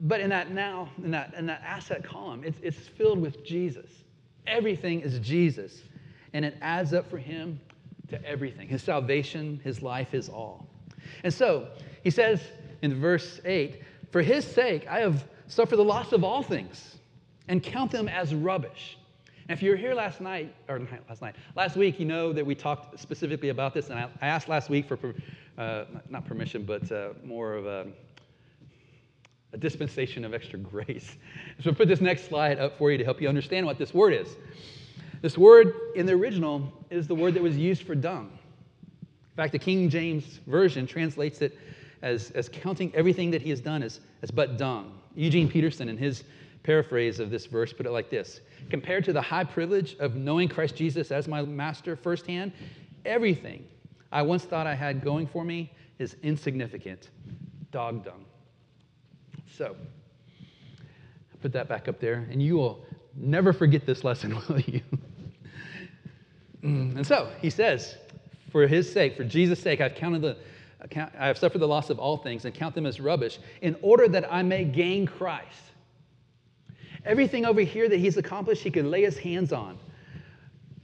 But 0.00 0.20
in 0.20 0.30
that 0.30 0.50
now, 0.50 0.88
in 1.02 1.12
that, 1.12 1.34
in 1.34 1.46
that 1.46 1.62
asset 1.64 2.02
column, 2.02 2.42
it's, 2.44 2.58
it's 2.62 2.88
filled 2.88 3.20
with 3.20 3.44
Jesus. 3.44 3.88
Everything 4.46 5.00
is 5.00 5.18
Jesus. 5.20 5.82
And 6.32 6.44
it 6.44 6.56
adds 6.60 6.92
up 6.92 7.08
for 7.08 7.18
him 7.18 7.60
to 8.08 8.22
everything 8.24 8.68
his 8.68 8.82
salvation, 8.82 9.60
his 9.62 9.82
life, 9.82 10.10
his 10.10 10.28
all. 10.28 10.66
And 11.24 11.32
so 11.32 11.68
he 12.02 12.10
says 12.10 12.42
in 12.82 13.00
verse 13.00 13.40
8, 13.44 13.80
For 14.10 14.22
his 14.22 14.44
sake, 14.44 14.86
I 14.88 15.00
have 15.00 15.24
suffered 15.52 15.76
the 15.76 15.84
loss 15.84 16.12
of 16.12 16.24
all 16.24 16.42
things 16.42 16.96
and 17.48 17.62
count 17.62 17.90
them 17.90 18.08
as 18.08 18.34
rubbish. 18.34 18.96
And 19.48 19.58
if 19.58 19.62
you 19.62 19.70
were 19.70 19.76
here 19.76 19.94
last 19.94 20.20
night, 20.20 20.54
or 20.68 20.80
last 21.08 21.20
night, 21.20 21.34
last 21.56 21.76
week, 21.76 22.00
you 22.00 22.06
know 22.06 22.32
that 22.32 22.44
we 22.44 22.54
talked 22.54 22.98
specifically 22.98 23.50
about 23.50 23.74
this. 23.74 23.90
And 23.90 23.98
I, 23.98 24.08
I 24.22 24.28
asked 24.28 24.48
last 24.48 24.70
week 24.70 24.86
for, 24.86 25.14
uh, 25.58 25.84
not 26.08 26.24
permission, 26.24 26.64
but 26.64 26.90
uh, 26.90 27.10
more 27.22 27.54
of 27.54 27.66
a, 27.66 27.86
a 29.52 29.58
dispensation 29.58 30.24
of 30.24 30.32
extra 30.32 30.58
grace. 30.72 31.16
So 31.62 31.70
I 31.70 31.74
put 31.74 31.88
this 31.88 32.00
next 32.00 32.28
slide 32.28 32.58
up 32.58 32.78
for 32.78 32.90
you 32.90 32.96
to 32.96 33.04
help 33.04 33.20
you 33.20 33.28
understand 33.28 33.66
what 33.66 33.78
this 33.78 33.92
word 33.92 34.14
is. 34.14 34.36
This 35.20 35.36
word 35.36 35.74
in 35.94 36.06
the 36.06 36.14
original 36.14 36.72
is 36.88 37.06
the 37.06 37.14
word 37.14 37.34
that 37.34 37.42
was 37.42 37.58
used 37.58 37.82
for 37.82 37.94
dung. 37.94 38.30
In 39.02 39.36
fact, 39.36 39.52
the 39.52 39.58
King 39.58 39.90
James 39.90 40.40
Version 40.46 40.86
translates 40.86 41.42
it 41.42 41.58
as, 42.00 42.30
as 42.30 42.48
counting 42.48 42.90
everything 42.94 43.30
that 43.32 43.42
he 43.42 43.50
has 43.50 43.60
done 43.60 43.82
as, 43.82 44.00
as 44.22 44.30
but 44.30 44.56
dung. 44.56 44.98
Eugene 45.14 45.48
Peterson, 45.48 45.88
in 45.88 45.96
his 45.96 46.24
paraphrase 46.62 47.18
of 47.20 47.30
this 47.30 47.46
verse, 47.46 47.72
put 47.72 47.86
it 47.86 47.90
like 47.90 48.10
this 48.10 48.40
Compared 48.70 49.04
to 49.04 49.12
the 49.12 49.20
high 49.20 49.44
privilege 49.44 49.96
of 49.98 50.14
knowing 50.14 50.48
Christ 50.48 50.76
Jesus 50.76 51.10
as 51.10 51.28
my 51.28 51.42
master 51.42 51.96
firsthand, 51.96 52.52
everything 53.04 53.64
I 54.10 54.22
once 54.22 54.44
thought 54.44 54.66
I 54.66 54.74
had 54.74 55.02
going 55.02 55.26
for 55.26 55.44
me 55.44 55.72
is 55.98 56.16
insignificant. 56.22 57.10
Dog 57.70 58.04
dung. 58.04 58.24
So, 59.56 59.76
put 61.40 61.52
that 61.52 61.68
back 61.68 61.88
up 61.88 61.98
there, 61.98 62.26
and 62.30 62.42
you 62.42 62.56
will 62.56 62.84
never 63.16 63.52
forget 63.52 63.86
this 63.86 64.04
lesson, 64.04 64.34
will 64.48 64.60
you? 64.60 64.82
Mm, 66.62 66.96
and 66.96 67.06
so, 67.06 67.28
he 67.40 67.50
says, 67.50 67.96
for 68.50 68.66
his 68.66 68.90
sake, 68.90 69.16
for 69.16 69.24
Jesus' 69.24 69.60
sake, 69.60 69.80
I've 69.80 69.94
counted 69.94 70.22
the 70.22 70.36
I 70.96 71.26
have 71.26 71.38
suffered 71.38 71.58
the 71.58 71.68
loss 71.68 71.90
of 71.90 71.98
all 71.98 72.16
things 72.16 72.44
and 72.44 72.54
count 72.54 72.74
them 72.74 72.86
as 72.86 73.00
rubbish 73.00 73.38
in 73.60 73.76
order 73.82 74.08
that 74.08 74.32
I 74.32 74.42
may 74.42 74.64
gain 74.64 75.06
Christ. 75.06 75.62
Everything 77.04 77.44
over 77.44 77.60
here 77.60 77.88
that 77.88 77.98
he's 77.98 78.16
accomplished, 78.16 78.62
he 78.62 78.70
can 78.70 78.90
lay 78.90 79.02
his 79.02 79.18
hands 79.18 79.52
on. 79.52 79.78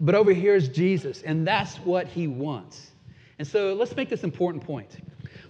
But 0.00 0.14
over 0.14 0.33
here 0.33 0.55
is 0.55 0.69
Jesus, 0.69 1.23
and 1.23 1.47
that's 1.47 1.76
what 1.76 2.07
he 2.07 2.28
wants. 2.28 2.93
And 3.38 3.47
so 3.47 3.75
let's 3.75 3.95
make 3.97 4.09
this 4.09 4.25
important 4.25 4.64
point. 4.64 4.99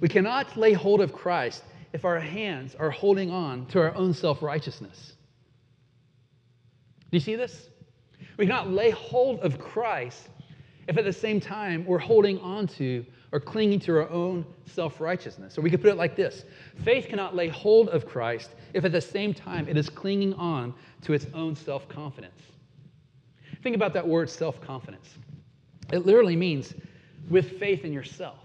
We 0.00 0.08
cannot 0.08 0.56
lay 0.56 0.72
hold 0.72 1.00
of 1.00 1.12
Christ 1.12 1.64
if 1.92 2.04
our 2.04 2.20
hands 2.20 2.74
are 2.74 2.90
holding 2.90 3.30
on 3.30 3.66
to 3.66 3.80
our 3.80 3.94
own 3.94 4.14
self 4.14 4.42
righteousness. 4.42 5.14
Do 7.10 7.16
you 7.16 7.20
see 7.20 7.36
this? 7.36 7.68
We 8.36 8.46
cannot 8.46 8.70
lay 8.70 8.90
hold 8.90 9.40
of 9.40 9.58
Christ 9.58 10.28
if 10.86 10.96
at 10.96 11.04
the 11.04 11.12
same 11.12 11.40
time 11.40 11.84
we're 11.84 11.98
holding 11.98 12.38
on 12.40 12.66
to 12.68 13.04
or 13.32 13.40
clinging 13.40 13.80
to 13.80 13.92
our 13.92 14.08
own 14.10 14.44
self 14.66 15.00
righteousness. 15.00 15.58
Or 15.58 15.60
we 15.60 15.70
could 15.70 15.80
put 15.80 15.90
it 15.90 15.96
like 15.96 16.16
this 16.16 16.44
faith 16.84 17.08
cannot 17.08 17.34
lay 17.34 17.48
hold 17.48 17.88
of 17.90 18.06
Christ 18.06 18.50
if 18.74 18.84
at 18.84 18.92
the 18.92 19.00
same 19.00 19.34
time 19.34 19.68
it 19.68 19.76
is 19.76 19.88
clinging 19.88 20.34
on 20.34 20.74
to 21.02 21.12
its 21.12 21.26
own 21.34 21.54
self 21.54 21.88
confidence. 21.88 22.42
Think 23.62 23.76
about 23.76 23.92
that 23.94 24.06
word 24.06 24.30
self 24.30 24.60
confidence. 24.60 25.08
It 25.92 26.06
literally 26.06 26.36
means 26.36 26.74
with 27.28 27.58
faith 27.58 27.84
in 27.84 27.92
yourself. 27.92 28.38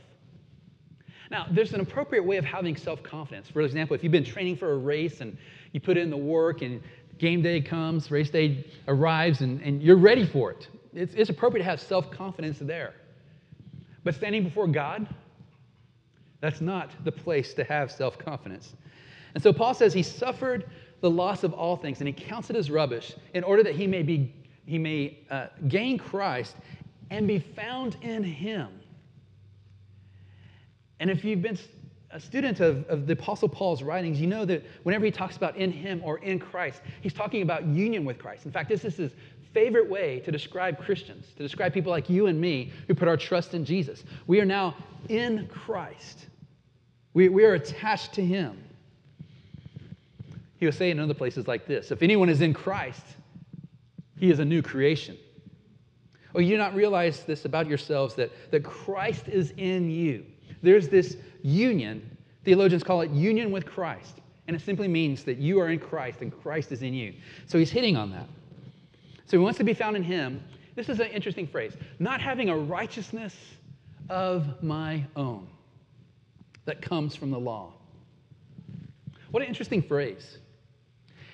Now, 1.32 1.48
there's 1.50 1.74
an 1.74 1.80
appropriate 1.80 2.24
way 2.24 2.38
of 2.38 2.46
having 2.46 2.76
self 2.76 3.02
confidence. 3.02 3.50
For 3.50 3.62
example, 3.62 3.96
if 3.96 4.04
you've 4.04 4.12
been 4.12 4.26
training 4.26 4.58
for 4.58 4.74
a 4.74 4.78
race 4.78 5.22
and 5.22 5.38
you 5.72 5.80
put 5.80 5.98
in 5.98 6.10
the 6.10 6.18
work 6.18 6.62
and 6.62 6.82
game 7.18 7.42
day 7.42 7.62
comes, 7.62 8.12
race 8.12 8.30
day 8.30 8.66
arrives, 8.88 9.42
and, 9.42 9.62
and 9.62 9.82
you're 9.82 9.98
ready 9.98 10.26
for 10.26 10.52
it, 10.52 10.68
it's, 10.94 11.14
it's 11.16 11.30
appropriate 11.30 11.64
to 11.64 11.70
have 11.70 11.82
self 11.82 12.12
confidence 12.12 12.60
there. 12.60 12.94
But 14.04 14.16
standing 14.16 14.44
before 14.44 14.68
God, 14.68 15.08
that's 16.42 16.62
not 16.62 16.92
the 17.06 17.12
place 17.12 17.54
to 17.54 17.64
have 17.64 17.92
self 17.92 18.18
confidence. 18.18 18.74
And 19.34 19.42
so 19.42 19.54
Paul 19.54 19.74
says 19.74 19.94
he 19.94 20.04
suffered 20.04 20.70
the 21.02 21.10
loss 21.10 21.44
of 21.44 21.54
all 21.54 21.76
things 21.76 22.00
and 22.00 22.08
he 22.08 22.14
counts 22.14 22.50
it 22.50 22.56
as 22.56 22.70
rubbish 22.70 23.14
in 23.34 23.44
order 23.44 23.64
that 23.64 23.76
he 23.76 23.88
may, 23.88 24.04
be, 24.04 24.34
he 24.66 24.78
may 24.78 25.20
uh, 25.30 25.48
gain 25.68 25.98
Christ 25.98 26.56
and 27.10 27.28
be 27.28 27.40
found 27.40 27.98
in 28.02 28.24
him. 28.24 28.70
And 31.00 31.10
if 31.10 31.24
you've 31.26 31.42
been 31.42 31.58
a 32.12 32.20
student 32.20 32.60
of, 32.60 32.88
of 32.88 33.08
the 33.08 33.14
Apostle 33.14 33.50
Paul's 33.50 33.84
writings, 33.84 34.22
you 34.22 34.28
know 34.28 34.46
that 34.46 34.64
whenever 34.84 35.04
he 35.04 35.12
talks 35.12 35.36
about 35.36 35.58
in 35.58 35.72
him 35.72 36.00
or 36.04 36.20
in 36.20 36.40
Christ, 36.40 36.82
he's 37.02 37.14
talking 37.14 37.42
about 37.42 37.66
union 37.66 38.06
with 38.06 38.20
Christ. 38.20 38.46
In 38.46 38.52
fact, 38.52 38.70
this 38.70 38.84
this 38.84 39.00
is 39.00 39.12
favorite 39.54 39.90
way 39.90 40.20
to 40.22 40.32
describe 40.32 40.80
Christians, 40.80 41.28
to 41.38 41.44
describe 41.44 41.74
people 41.74 41.92
like 41.92 42.10
you 42.10 42.28
and 42.28 42.40
me 42.40 42.72
who 42.88 42.96
put 42.96 43.08
our 43.08 43.18
trust 43.18 43.54
in 43.54 43.64
Jesus. 43.64 44.04
We 44.28 44.42
are 44.42 44.46
now 44.46 44.76
in 45.10 45.48
Christ, 45.48 46.28
we, 47.14 47.30
we 47.30 47.46
are 47.46 47.54
attached 47.54 48.14
to 48.14 48.26
Him. 48.26 48.58
He 50.58 50.66
will 50.66 50.74
say 50.74 50.92
in 50.92 51.00
other 51.00 51.14
places 51.14 51.48
like 51.48 51.68
this 51.68 51.92
If 51.92 52.02
anyone 52.02 52.30
is 52.30 52.42
in 52.42 52.54
Christ, 52.54 53.04
he 54.18 54.32
is 54.32 54.40
a 54.40 54.46
new 54.46 54.62
creation. 54.62 55.18
Oh, 56.34 56.40
you 56.40 56.52
do 56.52 56.58
not 56.58 56.74
realize 56.74 57.24
this 57.24 57.46
about 57.46 57.68
yourselves 57.68 58.16
that, 58.16 58.32
that 58.52 58.64
Christ 58.64 59.28
is 59.28 59.54
in 59.58 59.90
you. 59.92 60.26
There's 60.62 60.88
this 60.88 61.18
union. 61.42 62.18
Theologians 62.44 62.84
call 62.84 63.02
it 63.02 63.12
union 63.12 63.52
with 63.52 63.66
Christ. 63.66 64.22
And 64.48 64.56
it 64.56 64.62
simply 64.62 64.88
means 64.88 65.24
that 65.26 65.38
you 65.38 65.60
are 65.60 65.70
in 65.70 65.80
Christ 65.80 66.22
and 66.22 66.32
Christ 66.42 66.72
is 66.72 66.82
in 66.82 66.94
you. 66.94 67.14
So 67.46 67.60
he's 67.60 67.70
hitting 67.70 67.96
on 67.96 68.12
that. 68.12 68.28
So 69.26 69.38
he 69.38 69.44
wants 69.44 69.58
to 69.58 69.64
be 69.64 69.74
found 69.74 69.96
in 69.96 70.04
him. 70.04 70.44
This 70.76 70.90
is 70.90 71.00
an 71.00 71.08
interesting 71.08 71.48
phrase 71.48 71.74
not 72.00 72.22
having 72.22 72.50
a 72.50 72.58
righteousness 72.58 73.36
of 74.10 74.62
my 74.64 75.06
own 75.16 75.48
that 76.66 76.82
comes 76.82 77.16
from 77.16 77.32
the 77.32 77.40
law. 77.40 77.74
What 79.32 79.42
an 79.42 79.50
interesting 79.50 79.82
phrase. 79.82 80.38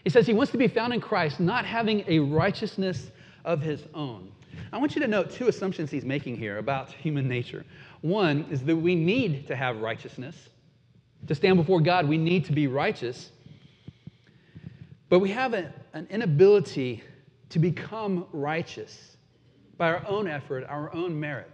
He 0.03 0.09
says 0.09 0.25
he 0.25 0.33
wants 0.33 0.51
to 0.53 0.57
be 0.57 0.67
found 0.67 0.93
in 0.93 1.01
Christ, 1.01 1.39
not 1.39 1.65
having 1.65 2.03
a 2.07 2.19
righteousness 2.19 3.11
of 3.43 3.61
his 3.61 3.83
own. 3.93 4.31
I 4.71 4.77
want 4.77 4.95
you 4.95 5.01
to 5.01 5.07
note 5.07 5.31
two 5.31 5.47
assumptions 5.47 5.91
he's 5.91 6.05
making 6.05 6.37
here 6.37 6.57
about 6.57 6.91
human 6.91 7.27
nature. 7.27 7.65
One 8.01 8.45
is 8.49 8.63
that 8.63 8.75
we 8.75 8.95
need 8.95 9.47
to 9.47 9.55
have 9.55 9.81
righteousness. 9.81 10.35
To 11.27 11.35
stand 11.35 11.57
before 11.57 11.81
God, 11.81 12.07
we 12.07 12.17
need 12.17 12.45
to 12.45 12.53
be 12.53 12.67
righteous. 12.67 13.31
But 15.09 15.19
we 15.19 15.29
have 15.31 15.53
a, 15.53 15.73
an 15.93 16.07
inability 16.09 17.03
to 17.49 17.59
become 17.59 18.25
righteous 18.31 19.17
by 19.77 19.89
our 19.89 20.05
own 20.07 20.27
effort, 20.27 20.65
our 20.67 20.93
own 20.93 21.19
merit. 21.19 21.53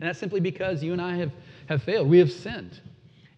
And 0.00 0.08
that's 0.08 0.18
simply 0.18 0.40
because 0.40 0.82
you 0.82 0.92
and 0.92 1.00
I 1.00 1.16
have, 1.16 1.32
have 1.68 1.82
failed. 1.82 2.08
We 2.08 2.18
have 2.18 2.30
sinned. 2.30 2.80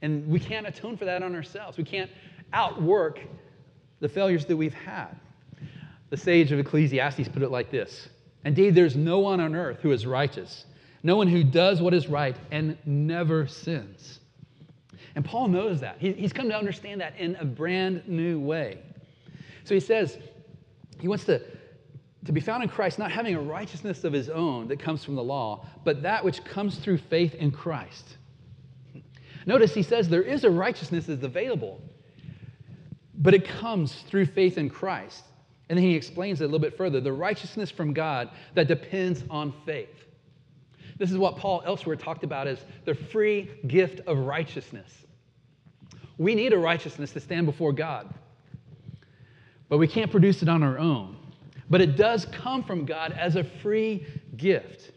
And 0.02 0.26
we 0.26 0.40
can't 0.40 0.66
atone 0.66 0.96
for 0.96 1.04
that 1.04 1.22
on 1.22 1.34
ourselves. 1.34 1.76
We 1.76 1.84
can't 1.84 2.10
outwork 2.52 3.20
the 4.00 4.08
failures 4.08 4.46
that 4.46 4.56
we've 4.56 4.74
had. 4.74 5.18
The 6.10 6.16
sage 6.16 6.50
of 6.50 6.58
Ecclesiastes 6.58 7.28
put 7.28 7.42
it 7.42 7.50
like 7.50 7.70
this 7.70 8.08
Indeed, 8.44 8.74
there's 8.74 8.96
no 8.96 9.18
one 9.20 9.40
on 9.40 9.54
earth 9.54 9.80
who 9.80 9.92
is 9.92 10.06
righteous, 10.06 10.64
no 11.02 11.16
one 11.16 11.28
who 11.28 11.44
does 11.44 11.80
what 11.80 11.94
is 11.94 12.08
right 12.08 12.36
and 12.50 12.76
never 12.84 13.46
sins. 13.46 14.20
And 15.14 15.24
Paul 15.24 15.48
knows 15.48 15.80
that. 15.80 15.98
he's 15.98 16.32
come 16.32 16.48
to 16.48 16.56
understand 16.56 17.00
that 17.00 17.18
in 17.18 17.36
a 17.36 17.44
brand 17.44 18.06
new 18.06 18.38
way. 18.38 18.78
So 19.64 19.74
he 19.74 19.80
says, 19.80 20.18
he 21.00 21.08
wants 21.08 21.24
to 21.24 21.42
to 22.26 22.32
be 22.32 22.40
found 22.40 22.62
in 22.62 22.68
Christ, 22.68 22.98
not 22.98 23.10
having 23.10 23.34
a 23.34 23.40
righteousness 23.40 24.04
of 24.04 24.12
his 24.12 24.28
own 24.28 24.68
that 24.68 24.78
comes 24.78 25.04
from 25.04 25.14
the 25.14 25.22
law, 25.22 25.66
but 25.84 26.02
that 26.02 26.24
which 26.24 26.44
comes 26.44 26.78
through 26.78 26.98
faith 26.98 27.34
in 27.34 27.50
Christ. 27.50 28.16
Notice 29.46 29.72
he 29.72 29.82
says 29.82 30.08
there 30.08 30.22
is 30.22 30.44
a 30.44 30.50
righteousness 30.50 31.06
that's 31.06 31.24
available, 31.24 31.80
but 33.14 33.32
it 33.32 33.48
comes 33.48 33.94
through 34.02 34.26
faith 34.26 34.58
in 34.58 34.68
Christ. 34.68 35.24
And 35.70 35.78
then 35.78 35.84
he 35.84 35.94
explains 35.94 36.40
it 36.40 36.44
a 36.44 36.46
little 36.46 36.58
bit 36.58 36.76
further 36.76 37.00
the 37.00 37.12
righteousness 37.12 37.70
from 37.70 37.94
God 37.94 38.30
that 38.54 38.68
depends 38.68 39.24
on 39.30 39.54
faith. 39.64 39.88
This 40.98 41.10
is 41.10 41.16
what 41.16 41.36
Paul 41.36 41.62
elsewhere 41.64 41.96
talked 41.96 42.24
about 42.24 42.46
as 42.46 42.58
the 42.84 42.94
free 42.94 43.48
gift 43.66 44.00
of 44.06 44.18
righteousness. 44.18 44.92
We 46.18 46.34
need 46.34 46.52
a 46.52 46.58
righteousness 46.58 47.12
to 47.12 47.20
stand 47.20 47.46
before 47.46 47.72
God, 47.72 48.12
but 49.70 49.78
we 49.78 49.88
can't 49.88 50.10
produce 50.10 50.42
it 50.42 50.50
on 50.50 50.62
our 50.62 50.78
own 50.78 51.16
but 51.70 51.80
it 51.80 51.96
does 51.96 52.26
come 52.26 52.62
from 52.64 52.84
God 52.84 53.12
as 53.12 53.36
a 53.36 53.44
free 53.44 54.04
gift. 54.36 54.90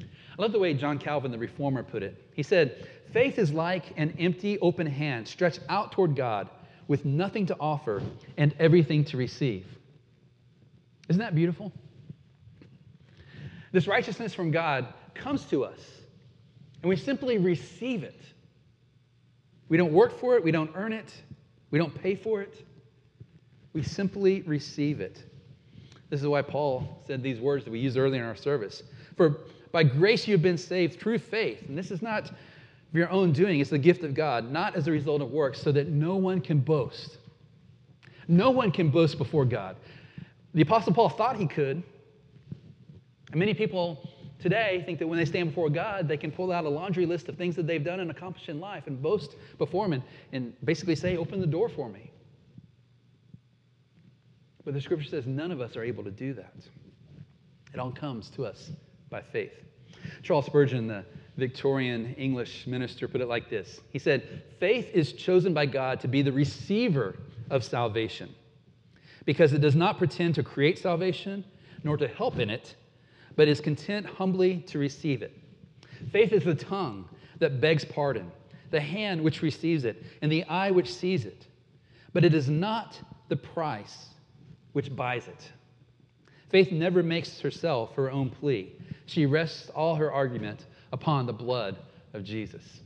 I 0.00 0.42
love 0.42 0.52
the 0.52 0.58
way 0.58 0.74
John 0.74 0.98
Calvin, 0.98 1.30
the 1.30 1.38
reformer, 1.38 1.82
put 1.82 2.02
it. 2.02 2.30
He 2.34 2.42
said, 2.42 2.88
Faith 3.12 3.38
is 3.38 3.52
like 3.52 3.84
an 3.96 4.14
empty, 4.18 4.58
open 4.58 4.86
hand 4.86 5.26
stretched 5.26 5.60
out 5.68 5.92
toward 5.92 6.16
God 6.16 6.50
with 6.88 7.04
nothing 7.04 7.46
to 7.46 7.56
offer 7.58 8.02
and 8.36 8.54
everything 8.58 9.04
to 9.06 9.16
receive. 9.16 9.64
Isn't 11.08 11.20
that 11.20 11.34
beautiful? 11.34 11.72
This 13.72 13.86
righteousness 13.86 14.34
from 14.34 14.50
God 14.50 14.92
comes 15.14 15.44
to 15.46 15.64
us, 15.64 15.80
and 16.82 16.88
we 16.88 16.96
simply 16.96 17.38
receive 17.38 18.02
it. 18.02 18.20
We 19.68 19.76
don't 19.76 19.92
work 19.92 20.18
for 20.18 20.36
it, 20.36 20.44
we 20.44 20.50
don't 20.50 20.70
earn 20.74 20.92
it, 20.92 21.12
we 21.70 21.78
don't 21.78 21.94
pay 21.94 22.14
for 22.14 22.42
it. 22.42 22.64
We 23.72 23.82
simply 23.82 24.40
receive 24.42 25.00
it. 25.00 25.22
This 26.10 26.20
is 26.20 26.26
why 26.26 26.42
Paul 26.42 27.02
said 27.06 27.22
these 27.22 27.40
words 27.40 27.64
that 27.64 27.70
we 27.70 27.78
used 27.78 27.96
earlier 27.96 28.22
in 28.22 28.28
our 28.28 28.36
service. 28.36 28.82
For 29.16 29.40
by 29.72 29.82
grace 29.82 30.26
you 30.26 30.34
have 30.34 30.42
been 30.42 30.58
saved 30.58 31.00
through 31.00 31.18
faith. 31.18 31.68
And 31.68 31.76
this 31.76 31.90
is 31.90 32.00
not 32.00 32.30
your 32.92 33.10
own 33.10 33.32
doing. 33.32 33.60
It's 33.60 33.70
the 33.70 33.78
gift 33.78 34.04
of 34.04 34.14
God, 34.14 34.50
not 34.50 34.76
as 34.76 34.88
a 34.88 34.90
result 34.90 35.20
of 35.20 35.30
works, 35.30 35.60
so 35.60 35.72
that 35.72 35.88
no 35.88 36.16
one 36.16 36.40
can 36.40 36.60
boast. 36.60 37.18
No 38.28 38.50
one 38.50 38.70
can 38.70 38.90
boast 38.90 39.18
before 39.18 39.44
God. 39.44 39.76
The 40.54 40.62
Apostle 40.62 40.94
Paul 40.94 41.08
thought 41.08 41.36
he 41.36 41.46
could. 41.46 41.82
And 43.30 43.36
many 43.38 43.54
people 43.54 44.08
today 44.38 44.82
think 44.86 44.98
that 44.98 45.06
when 45.06 45.18
they 45.18 45.24
stand 45.24 45.50
before 45.50 45.68
God, 45.68 46.08
they 46.08 46.16
can 46.16 46.30
pull 46.30 46.52
out 46.52 46.64
a 46.64 46.68
laundry 46.68 47.04
list 47.04 47.28
of 47.28 47.36
things 47.36 47.56
that 47.56 47.66
they've 47.66 47.84
done 47.84 48.00
and 48.00 48.10
accomplished 48.10 48.48
in 48.48 48.60
life 48.60 48.86
and 48.86 49.02
boast 49.02 49.36
before 49.58 49.84
Him 49.84 49.94
and, 49.94 50.02
and 50.32 50.54
basically 50.64 50.94
say, 50.94 51.16
Open 51.16 51.40
the 51.40 51.46
door 51.46 51.68
for 51.68 51.88
me. 51.88 52.10
But 54.66 54.74
the 54.74 54.80
scripture 54.80 55.08
says 55.08 55.26
none 55.26 55.52
of 55.52 55.60
us 55.60 55.76
are 55.76 55.84
able 55.84 56.02
to 56.02 56.10
do 56.10 56.34
that. 56.34 56.52
It 57.72 57.78
all 57.78 57.92
comes 57.92 58.30
to 58.30 58.44
us 58.44 58.72
by 59.08 59.22
faith. 59.22 59.52
Charles 60.24 60.46
Spurgeon, 60.46 60.88
the 60.88 61.04
Victorian 61.36 62.14
English 62.18 62.66
minister, 62.66 63.06
put 63.06 63.20
it 63.20 63.28
like 63.28 63.48
this 63.48 63.80
He 63.92 64.00
said, 64.00 64.42
Faith 64.58 64.90
is 64.92 65.12
chosen 65.12 65.54
by 65.54 65.66
God 65.66 66.00
to 66.00 66.08
be 66.08 66.20
the 66.20 66.32
receiver 66.32 67.16
of 67.48 67.62
salvation 67.62 68.34
because 69.24 69.52
it 69.52 69.60
does 69.60 69.76
not 69.76 69.98
pretend 69.98 70.34
to 70.34 70.42
create 70.42 70.80
salvation 70.80 71.44
nor 71.84 71.96
to 71.96 72.08
help 72.08 72.40
in 72.40 72.50
it, 72.50 72.74
but 73.36 73.46
is 73.46 73.60
content 73.60 74.04
humbly 74.04 74.58
to 74.66 74.80
receive 74.80 75.22
it. 75.22 75.38
Faith 76.10 76.32
is 76.32 76.42
the 76.42 76.56
tongue 76.56 77.08
that 77.38 77.60
begs 77.60 77.84
pardon, 77.84 78.32
the 78.72 78.80
hand 78.80 79.22
which 79.22 79.42
receives 79.42 79.84
it, 79.84 80.02
and 80.22 80.32
the 80.32 80.42
eye 80.44 80.72
which 80.72 80.92
sees 80.92 81.24
it. 81.24 81.46
But 82.12 82.24
it 82.24 82.34
is 82.34 82.48
not 82.48 82.98
the 83.28 83.36
price 83.36 84.08
which 84.76 84.94
buys 84.94 85.26
it. 85.26 85.50
Faith 86.50 86.70
never 86.70 87.02
makes 87.02 87.40
herself 87.40 87.94
her 87.94 88.10
own 88.10 88.28
plea. 88.28 88.74
She 89.06 89.24
rests 89.24 89.70
all 89.70 89.94
her 89.94 90.12
argument 90.12 90.66
upon 90.92 91.24
the 91.24 91.32
blood 91.32 91.78
of 92.12 92.22
Jesus. 92.22 92.82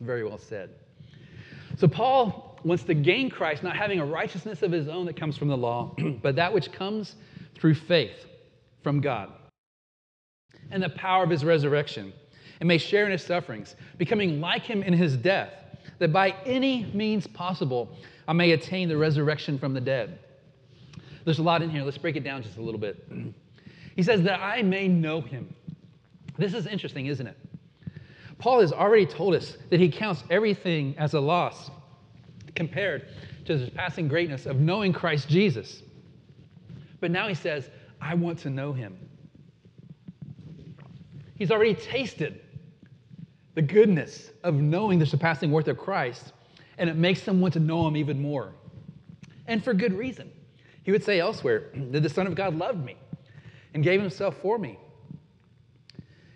Very 0.00 0.24
well 0.24 0.38
said. 0.38 0.70
So, 1.76 1.86
Paul 1.86 2.58
wants 2.64 2.82
to 2.84 2.94
gain 2.94 3.28
Christ, 3.28 3.62
not 3.62 3.76
having 3.76 4.00
a 4.00 4.06
righteousness 4.06 4.62
of 4.62 4.72
his 4.72 4.88
own 4.88 5.04
that 5.04 5.16
comes 5.18 5.36
from 5.36 5.48
the 5.48 5.56
law, 5.56 5.94
but 6.22 6.34
that 6.36 6.50
which 6.50 6.72
comes 6.72 7.16
through 7.54 7.74
faith 7.74 8.24
from 8.82 9.02
God 9.02 9.30
and 10.70 10.82
the 10.82 10.88
power 10.88 11.24
of 11.24 11.28
his 11.28 11.44
resurrection, 11.44 12.10
and 12.60 12.66
may 12.66 12.78
share 12.78 13.04
in 13.04 13.12
his 13.12 13.22
sufferings, 13.22 13.76
becoming 13.98 14.40
like 14.40 14.62
him 14.62 14.82
in 14.82 14.94
his 14.94 15.14
death, 15.14 15.52
that 15.98 16.10
by 16.10 16.30
any 16.46 16.86
means 16.94 17.26
possible 17.26 17.94
I 18.26 18.32
may 18.32 18.52
attain 18.52 18.88
the 18.88 18.96
resurrection 18.96 19.58
from 19.58 19.74
the 19.74 19.80
dead. 19.82 20.18
There's 21.28 21.40
a 21.40 21.42
lot 21.42 21.60
in 21.60 21.68
here. 21.68 21.82
Let's 21.82 21.98
break 21.98 22.16
it 22.16 22.24
down 22.24 22.42
just 22.42 22.56
a 22.56 22.62
little 22.62 22.80
bit. 22.80 23.06
He 23.96 24.02
says, 24.02 24.22
That 24.22 24.40
I 24.40 24.62
may 24.62 24.88
know 24.88 25.20
him. 25.20 25.54
This 26.38 26.54
is 26.54 26.66
interesting, 26.66 27.04
isn't 27.06 27.26
it? 27.26 27.36
Paul 28.38 28.60
has 28.60 28.72
already 28.72 29.04
told 29.04 29.34
us 29.34 29.58
that 29.68 29.78
he 29.78 29.90
counts 29.90 30.24
everything 30.30 30.94
as 30.96 31.12
a 31.12 31.20
loss 31.20 31.70
compared 32.54 33.08
to 33.44 33.58
the 33.58 33.70
passing 33.72 34.08
greatness 34.08 34.46
of 34.46 34.60
knowing 34.60 34.90
Christ 34.90 35.28
Jesus. 35.28 35.82
But 36.98 37.10
now 37.10 37.28
he 37.28 37.34
says, 37.34 37.68
I 38.00 38.14
want 38.14 38.38
to 38.38 38.50
know 38.50 38.72
him. 38.72 38.96
He's 41.34 41.50
already 41.50 41.74
tasted 41.74 42.40
the 43.54 43.62
goodness 43.62 44.30
of 44.44 44.54
knowing 44.54 44.98
the 44.98 45.04
surpassing 45.04 45.50
worth 45.50 45.68
of 45.68 45.76
Christ, 45.76 46.32
and 46.78 46.88
it 46.88 46.96
makes 46.96 47.20
him 47.20 47.42
want 47.42 47.52
to 47.52 47.60
know 47.60 47.86
him 47.86 47.98
even 47.98 48.22
more. 48.22 48.54
And 49.46 49.62
for 49.62 49.74
good 49.74 49.92
reason. 49.92 50.32
He 50.88 50.92
would 50.92 51.04
say 51.04 51.20
elsewhere 51.20 51.64
that 51.90 52.02
the 52.02 52.08
Son 52.08 52.26
of 52.26 52.34
God 52.34 52.56
loved 52.56 52.82
me 52.82 52.96
and 53.74 53.84
gave 53.84 54.00
himself 54.00 54.38
for 54.40 54.56
me. 54.56 54.78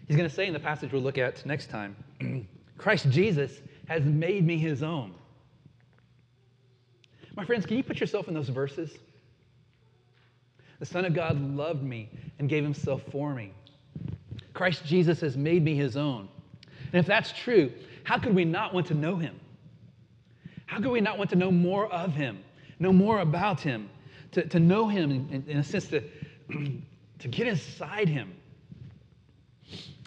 He's 0.06 0.14
going 0.18 0.28
to 0.28 0.34
say 0.34 0.46
in 0.46 0.52
the 0.52 0.60
passage 0.60 0.92
we'll 0.92 1.00
look 1.00 1.16
at 1.16 1.46
next 1.46 1.70
time 1.70 1.96
Christ 2.76 3.08
Jesus 3.08 3.62
has 3.88 4.04
made 4.04 4.46
me 4.46 4.58
his 4.58 4.82
own. 4.82 5.14
My 7.34 7.46
friends, 7.46 7.64
can 7.64 7.78
you 7.78 7.82
put 7.82 7.98
yourself 7.98 8.28
in 8.28 8.34
those 8.34 8.50
verses? 8.50 8.90
The 10.80 10.84
Son 10.84 11.06
of 11.06 11.14
God 11.14 11.40
loved 11.40 11.82
me 11.82 12.10
and 12.38 12.46
gave 12.46 12.62
himself 12.62 13.00
for 13.10 13.34
me. 13.34 13.54
Christ 14.52 14.84
Jesus 14.84 15.22
has 15.22 15.34
made 15.34 15.64
me 15.64 15.76
his 15.76 15.96
own. 15.96 16.28
And 16.92 17.00
if 17.00 17.06
that's 17.06 17.32
true, 17.32 17.72
how 18.04 18.18
could 18.18 18.34
we 18.34 18.44
not 18.44 18.74
want 18.74 18.86
to 18.88 18.94
know 18.94 19.16
him? 19.16 19.40
How 20.66 20.76
could 20.76 20.90
we 20.90 21.00
not 21.00 21.16
want 21.16 21.30
to 21.30 21.36
know 21.36 21.50
more 21.50 21.90
of 21.90 22.12
him, 22.12 22.44
know 22.78 22.92
more 22.92 23.20
about 23.20 23.58
him? 23.58 23.88
To, 24.32 24.46
to 24.48 24.58
know 24.58 24.88
him, 24.88 25.10
in, 25.30 25.44
in 25.46 25.58
a 25.58 25.64
sense, 25.64 25.86
to, 25.88 26.02
to 27.18 27.28
get 27.28 27.46
inside 27.46 28.08
him. 28.08 28.34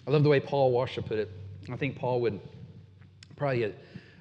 I 0.06 0.10
love 0.10 0.22
the 0.22 0.28
way 0.28 0.40
Paul 0.40 0.72
Washer 0.72 1.02
put 1.02 1.18
it. 1.18 1.30
I 1.70 1.76
think 1.76 1.96
Paul 1.96 2.20
would 2.20 2.40
probably 3.36 3.72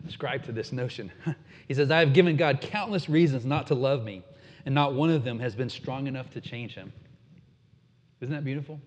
ascribe 0.07 0.43
to 0.45 0.51
this 0.51 0.71
notion. 0.71 1.11
he 1.67 1.73
says, 1.73 1.91
I 1.91 1.99
have 1.99 2.13
given 2.13 2.37
God 2.37 2.61
countless 2.61 3.09
reasons 3.09 3.45
not 3.45 3.67
to 3.67 3.75
love 3.75 4.03
me, 4.03 4.23
and 4.65 4.73
not 4.73 4.93
one 4.93 5.11
of 5.11 5.23
them 5.23 5.39
has 5.39 5.55
been 5.55 5.69
strong 5.69 6.07
enough 6.07 6.31
to 6.31 6.41
change 6.41 6.73
him. 6.73 6.91
Isn't 8.21 8.33
that 8.33 8.43
beautiful? 8.43 8.79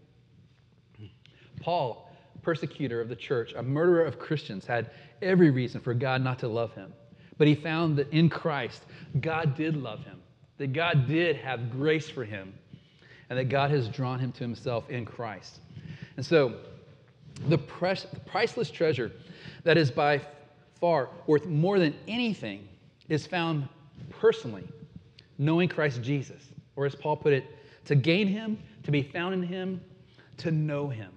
Paul, 1.61 2.11
persecutor 2.42 3.00
of 3.00 3.09
the 3.09 3.16
church, 3.16 3.52
a 3.54 3.62
murderer 3.62 4.04
of 4.04 4.18
Christians, 4.18 4.64
had 4.64 4.90
every 5.22 5.50
reason 5.50 5.81
for 5.81 5.94
God 5.94 6.22
not 6.22 6.38
to 6.40 6.48
love 6.48 6.72
him. 6.74 6.92
But 7.37 7.46
he 7.46 7.54
found 7.54 7.96
that 7.96 8.11
in 8.12 8.28
Christ, 8.28 8.83
God 9.20 9.57
did 9.57 9.76
love 9.76 10.04
him 10.04 10.17
that 10.58 10.72
God 10.72 11.06
did 11.06 11.36
have 11.36 11.70
grace 11.70 12.08
for 12.08 12.24
him 12.24 12.52
and 13.30 13.38
that 13.38 13.44
God 13.44 13.70
has 13.70 13.88
drawn 13.88 14.18
him 14.18 14.32
to 14.32 14.40
himself 14.40 14.88
in 14.90 15.04
Christ. 15.04 15.60
And 16.16 16.24
so, 16.24 16.56
the, 17.48 17.56
the 17.56 18.20
priceless 18.26 18.70
treasure 18.70 19.12
that 19.62 19.76
is 19.76 19.90
by 19.90 20.20
far 20.80 21.10
worth 21.26 21.46
more 21.46 21.78
than 21.78 21.94
anything 22.06 22.68
is 23.08 23.26
found 23.26 23.68
personally, 24.10 24.66
knowing 25.38 25.68
Christ 25.68 26.02
Jesus. 26.02 26.42
Or 26.76 26.86
as 26.86 26.94
Paul 26.94 27.16
put 27.16 27.32
it, 27.32 27.44
to 27.84 27.94
gain 27.94 28.26
him, 28.26 28.58
to 28.84 28.90
be 28.90 29.02
found 29.02 29.34
in 29.34 29.42
him, 29.42 29.80
to 30.38 30.50
know 30.50 30.88
him. 30.88 31.12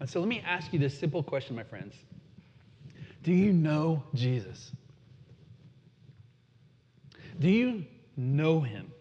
And 0.00 0.08
so 0.08 0.20
let 0.20 0.28
me 0.28 0.42
ask 0.44 0.72
you 0.72 0.78
this 0.78 0.98
simple 0.98 1.22
question, 1.22 1.54
my 1.54 1.62
friends 1.62 1.94
Do 3.22 3.32
you 3.32 3.52
know 3.52 4.02
Jesus? 4.14 4.72
Do 7.38 7.48
you 7.48 7.84
know 8.16 8.60
him. 8.60 8.92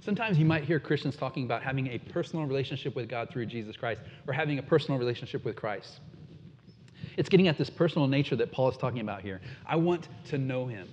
Sometimes 0.00 0.38
you 0.38 0.46
might 0.46 0.64
hear 0.64 0.80
Christians 0.80 1.14
talking 1.14 1.44
about 1.44 1.62
having 1.62 1.88
a 1.88 1.98
personal 1.98 2.46
relationship 2.46 2.96
with 2.96 3.08
God 3.08 3.28
through 3.30 3.46
Jesus 3.46 3.76
Christ 3.76 4.00
or 4.26 4.32
having 4.32 4.58
a 4.58 4.62
personal 4.62 4.98
relationship 4.98 5.44
with 5.44 5.56
Christ. 5.56 6.00
It's 7.16 7.28
getting 7.28 7.48
at 7.48 7.58
this 7.58 7.68
personal 7.68 8.06
nature 8.06 8.36
that 8.36 8.50
Paul 8.50 8.70
is 8.70 8.78
talking 8.78 9.00
about 9.00 9.20
here. 9.20 9.40
I 9.66 9.76
want 9.76 10.08
to 10.28 10.38
know 10.38 10.66
him. 10.66 10.88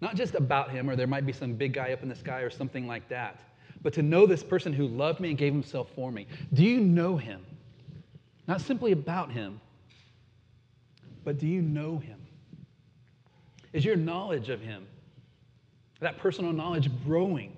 Not 0.00 0.14
just 0.14 0.34
about 0.34 0.70
him, 0.70 0.90
or 0.90 0.96
there 0.96 1.06
might 1.06 1.24
be 1.24 1.32
some 1.32 1.54
big 1.54 1.72
guy 1.72 1.92
up 1.92 2.02
in 2.02 2.08
the 2.08 2.14
sky 2.14 2.40
or 2.40 2.50
something 2.50 2.86
like 2.86 3.08
that, 3.08 3.40
but 3.82 3.94
to 3.94 4.02
know 4.02 4.26
this 4.26 4.42
person 4.42 4.72
who 4.72 4.86
loved 4.88 5.20
me 5.20 5.30
and 5.30 5.38
gave 5.38 5.52
himself 5.52 5.88
for 5.94 6.12
me. 6.12 6.26
Do 6.52 6.64
you 6.64 6.80
know 6.80 7.16
him? 7.16 7.44
Not 8.46 8.60
simply 8.60 8.92
about 8.92 9.32
him, 9.32 9.60
but 11.24 11.38
do 11.38 11.46
you 11.46 11.62
know 11.62 11.96
him? 11.96 12.20
Is 13.72 13.84
your 13.84 13.96
knowledge 13.96 14.50
of 14.50 14.60
him 14.60 14.86
that 16.00 16.18
personal 16.18 16.52
knowledge 16.52 16.90
growing? 17.04 17.56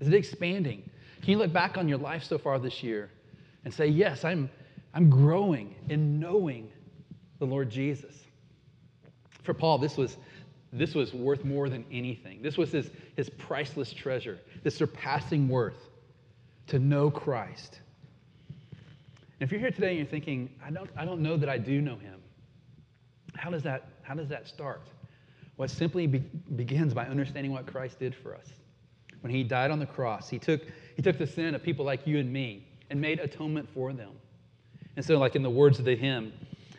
Is 0.00 0.08
it 0.08 0.14
expanding? 0.14 0.88
Can 1.22 1.30
you 1.30 1.38
look 1.38 1.52
back 1.52 1.78
on 1.78 1.88
your 1.88 1.98
life 1.98 2.24
so 2.24 2.38
far 2.38 2.58
this 2.58 2.82
year 2.82 3.10
and 3.64 3.72
say, 3.72 3.86
Yes, 3.86 4.24
I'm, 4.24 4.50
I'm 4.94 5.08
growing 5.08 5.74
in 5.88 6.18
knowing 6.18 6.70
the 7.38 7.46
Lord 7.46 7.70
Jesus? 7.70 8.24
For 9.42 9.54
Paul, 9.54 9.78
this 9.78 9.96
was, 9.96 10.16
this 10.72 10.94
was 10.94 11.12
worth 11.12 11.44
more 11.44 11.68
than 11.68 11.84
anything. 11.92 12.42
This 12.42 12.56
was 12.56 12.72
his, 12.72 12.90
his 13.16 13.30
priceless 13.30 13.92
treasure, 13.92 14.38
this 14.62 14.76
surpassing 14.76 15.48
worth 15.48 15.88
to 16.68 16.78
know 16.78 17.10
Christ. 17.10 17.80
And 18.70 19.48
if 19.48 19.50
you're 19.50 19.60
here 19.60 19.70
today 19.70 19.88
and 19.88 19.98
you're 19.98 20.06
thinking, 20.06 20.50
I 20.64 20.70
don't, 20.70 20.90
I 20.96 21.04
don't 21.04 21.20
know 21.20 21.36
that 21.36 21.48
I 21.48 21.58
do 21.58 21.80
know 21.80 21.96
him, 21.96 22.20
how 23.34 23.50
does 23.50 23.62
that, 23.64 23.88
how 24.02 24.14
does 24.14 24.28
that 24.28 24.46
start? 24.46 24.82
It 25.58 25.70
simply 25.70 26.06
be- 26.06 26.18
begins 26.56 26.92
by 26.92 27.06
understanding 27.06 27.52
what 27.52 27.66
Christ 27.66 27.98
did 27.98 28.14
for 28.14 28.34
us. 28.34 28.52
When 29.20 29.32
he 29.32 29.44
died 29.44 29.70
on 29.70 29.78
the 29.78 29.86
cross, 29.86 30.28
he 30.28 30.38
took, 30.38 30.62
he 30.96 31.02
took 31.02 31.18
the 31.18 31.26
sin 31.26 31.54
of 31.54 31.62
people 31.62 31.84
like 31.84 32.06
you 32.06 32.18
and 32.18 32.32
me 32.32 32.66
and 32.90 33.00
made 33.00 33.20
atonement 33.20 33.68
for 33.72 33.92
them. 33.92 34.10
And 34.96 35.04
so, 35.04 35.18
like 35.18 35.36
in 35.36 35.42
the 35.42 35.50
words 35.50 35.78
of 35.78 35.84
the 35.84 35.94
hymn, 35.94 36.32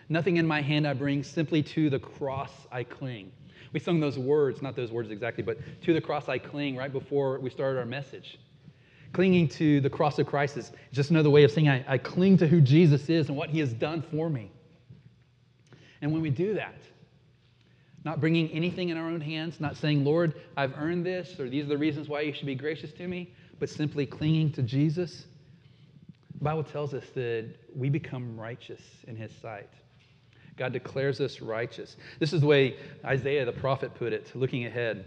nothing 0.09 0.38
in 0.38 0.45
my 0.45 0.62
hand 0.62 0.86
I 0.86 0.93
bring, 0.93 1.23
simply 1.23 1.63
to 1.63 1.89
the 1.89 1.99
cross 1.99 2.51
I 2.71 2.83
cling. 2.83 3.31
We 3.71 3.79
sung 3.79 3.99
those 3.99 4.19
words, 4.19 4.62
not 4.62 4.75
those 4.75 4.91
words 4.91 5.09
exactly, 5.09 5.43
but 5.43 5.57
to 5.83 5.93
the 5.93 6.01
cross 6.01 6.29
I 6.29 6.38
cling 6.38 6.75
right 6.75 6.91
before 6.91 7.39
we 7.39 7.49
started 7.49 7.79
our 7.79 7.86
message. 7.86 8.38
Clinging 9.13 9.47
to 9.49 9.79
the 9.81 9.89
cross 9.89 10.19
of 10.19 10.27
Christ 10.27 10.57
is 10.57 10.71
just 10.91 11.09
another 11.09 11.29
way 11.29 11.43
of 11.43 11.51
saying 11.51 11.69
I, 11.69 11.86
I 11.88 11.97
cling 11.97 12.38
to 12.38 12.47
who 12.47 12.62
Jesus 12.62 13.09
is 13.09 13.29
and 13.29 13.38
what 13.38 13.49
he 13.49 13.59
has 13.59 13.73
done 13.73 14.01
for 14.01 14.29
me. 14.29 14.51
And 16.01 16.12
when 16.12 16.21
we 16.21 16.29
do 16.29 16.53
that, 16.55 16.75
not 18.05 18.19
bringing 18.19 18.49
anything 18.51 18.89
in 18.89 18.97
our 18.97 19.07
own 19.07 19.21
hands, 19.21 19.59
not 19.59 19.77
saying, 19.77 20.03
Lord, 20.03 20.33
I've 20.57 20.73
earned 20.77 21.05
this, 21.05 21.39
or 21.39 21.49
these 21.49 21.65
are 21.65 21.69
the 21.69 21.77
reasons 21.77 22.09
why 22.09 22.21
you 22.21 22.33
should 22.33 22.45
be 22.45 22.55
gracious 22.55 22.91
to 22.93 23.07
me, 23.07 23.33
but 23.59 23.69
simply 23.69 24.05
clinging 24.05 24.51
to 24.53 24.61
Jesus. 24.61 25.25
The 26.37 26.43
Bible 26.43 26.63
tells 26.63 26.93
us 26.93 27.05
that 27.15 27.49
we 27.75 27.89
become 27.89 28.37
righteous 28.37 28.81
in 29.07 29.15
his 29.15 29.31
sight. 29.41 29.69
God 30.57 30.73
declares 30.73 31.21
us 31.21 31.41
righteous. 31.41 31.95
This 32.19 32.33
is 32.33 32.41
the 32.41 32.47
way 32.47 32.75
Isaiah 33.05 33.45
the 33.45 33.51
prophet 33.51 33.93
put 33.95 34.13
it, 34.13 34.35
looking 34.35 34.65
ahead 34.65 35.05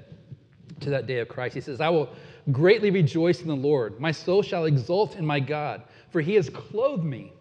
to 0.81 0.91
that 0.91 1.07
day 1.07 1.21
of 1.21 1.29
Christ. 1.29 1.55
He 1.55 1.61
says, 1.61 1.81
I 1.81 1.89
will 1.89 2.09
greatly 2.51 2.91
rejoice 2.91 3.43
in 3.43 3.49
the 3.49 3.57
Lord. 3.57 4.01
My 4.01 4.11
soul 4.11 4.43
shall 4.43 4.65
exult 4.65 5.17
in 5.17 5.25
my 5.25 5.39
God, 5.39 5.83
for 6.11 6.21
he 6.21 6.35
has 6.35 6.49
clothed 6.49 7.05
me 7.05 7.33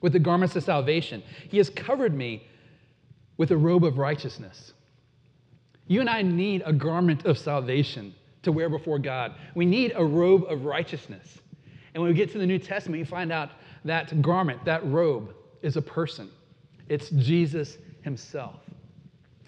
with 0.00 0.12
the 0.12 0.18
garments 0.18 0.56
of 0.56 0.64
salvation. 0.64 1.22
He 1.48 1.58
has 1.58 1.70
covered 1.70 2.14
me 2.14 2.46
with 3.36 3.50
a 3.50 3.56
robe 3.56 3.84
of 3.84 3.98
righteousness. 3.98 4.72
You 5.86 6.00
and 6.00 6.08
I 6.08 6.22
need 6.22 6.62
a 6.64 6.72
garment 6.72 7.26
of 7.26 7.38
salvation 7.38 8.14
to 8.42 8.52
wear 8.52 8.68
before 8.68 8.98
God. 8.98 9.34
We 9.54 9.66
need 9.66 9.92
a 9.94 10.04
robe 10.04 10.44
of 10.48 10.64
righteousness. 10.64 11.38
And 11.94 12.02
when 12.02 12.10
we 12.10 12.16
get 12.16 12.32
to 12.32 12.38
the 12.38 12.46
New 12.46 12.58
Testament, 12.58 12.98
you 12.98 13.04
find 13.04 13.32
out 13.32 13.50
that 13.84 14.20
garment, 14.22 14.64
that 14.64 14.84
robe, 14.86 15.34
is 15.62 15.76
a 15.76 15.82
person. 15.82 16.30
It's 16.88 17.10
Jesus 17.10 17.78
himself. 18.02 18.60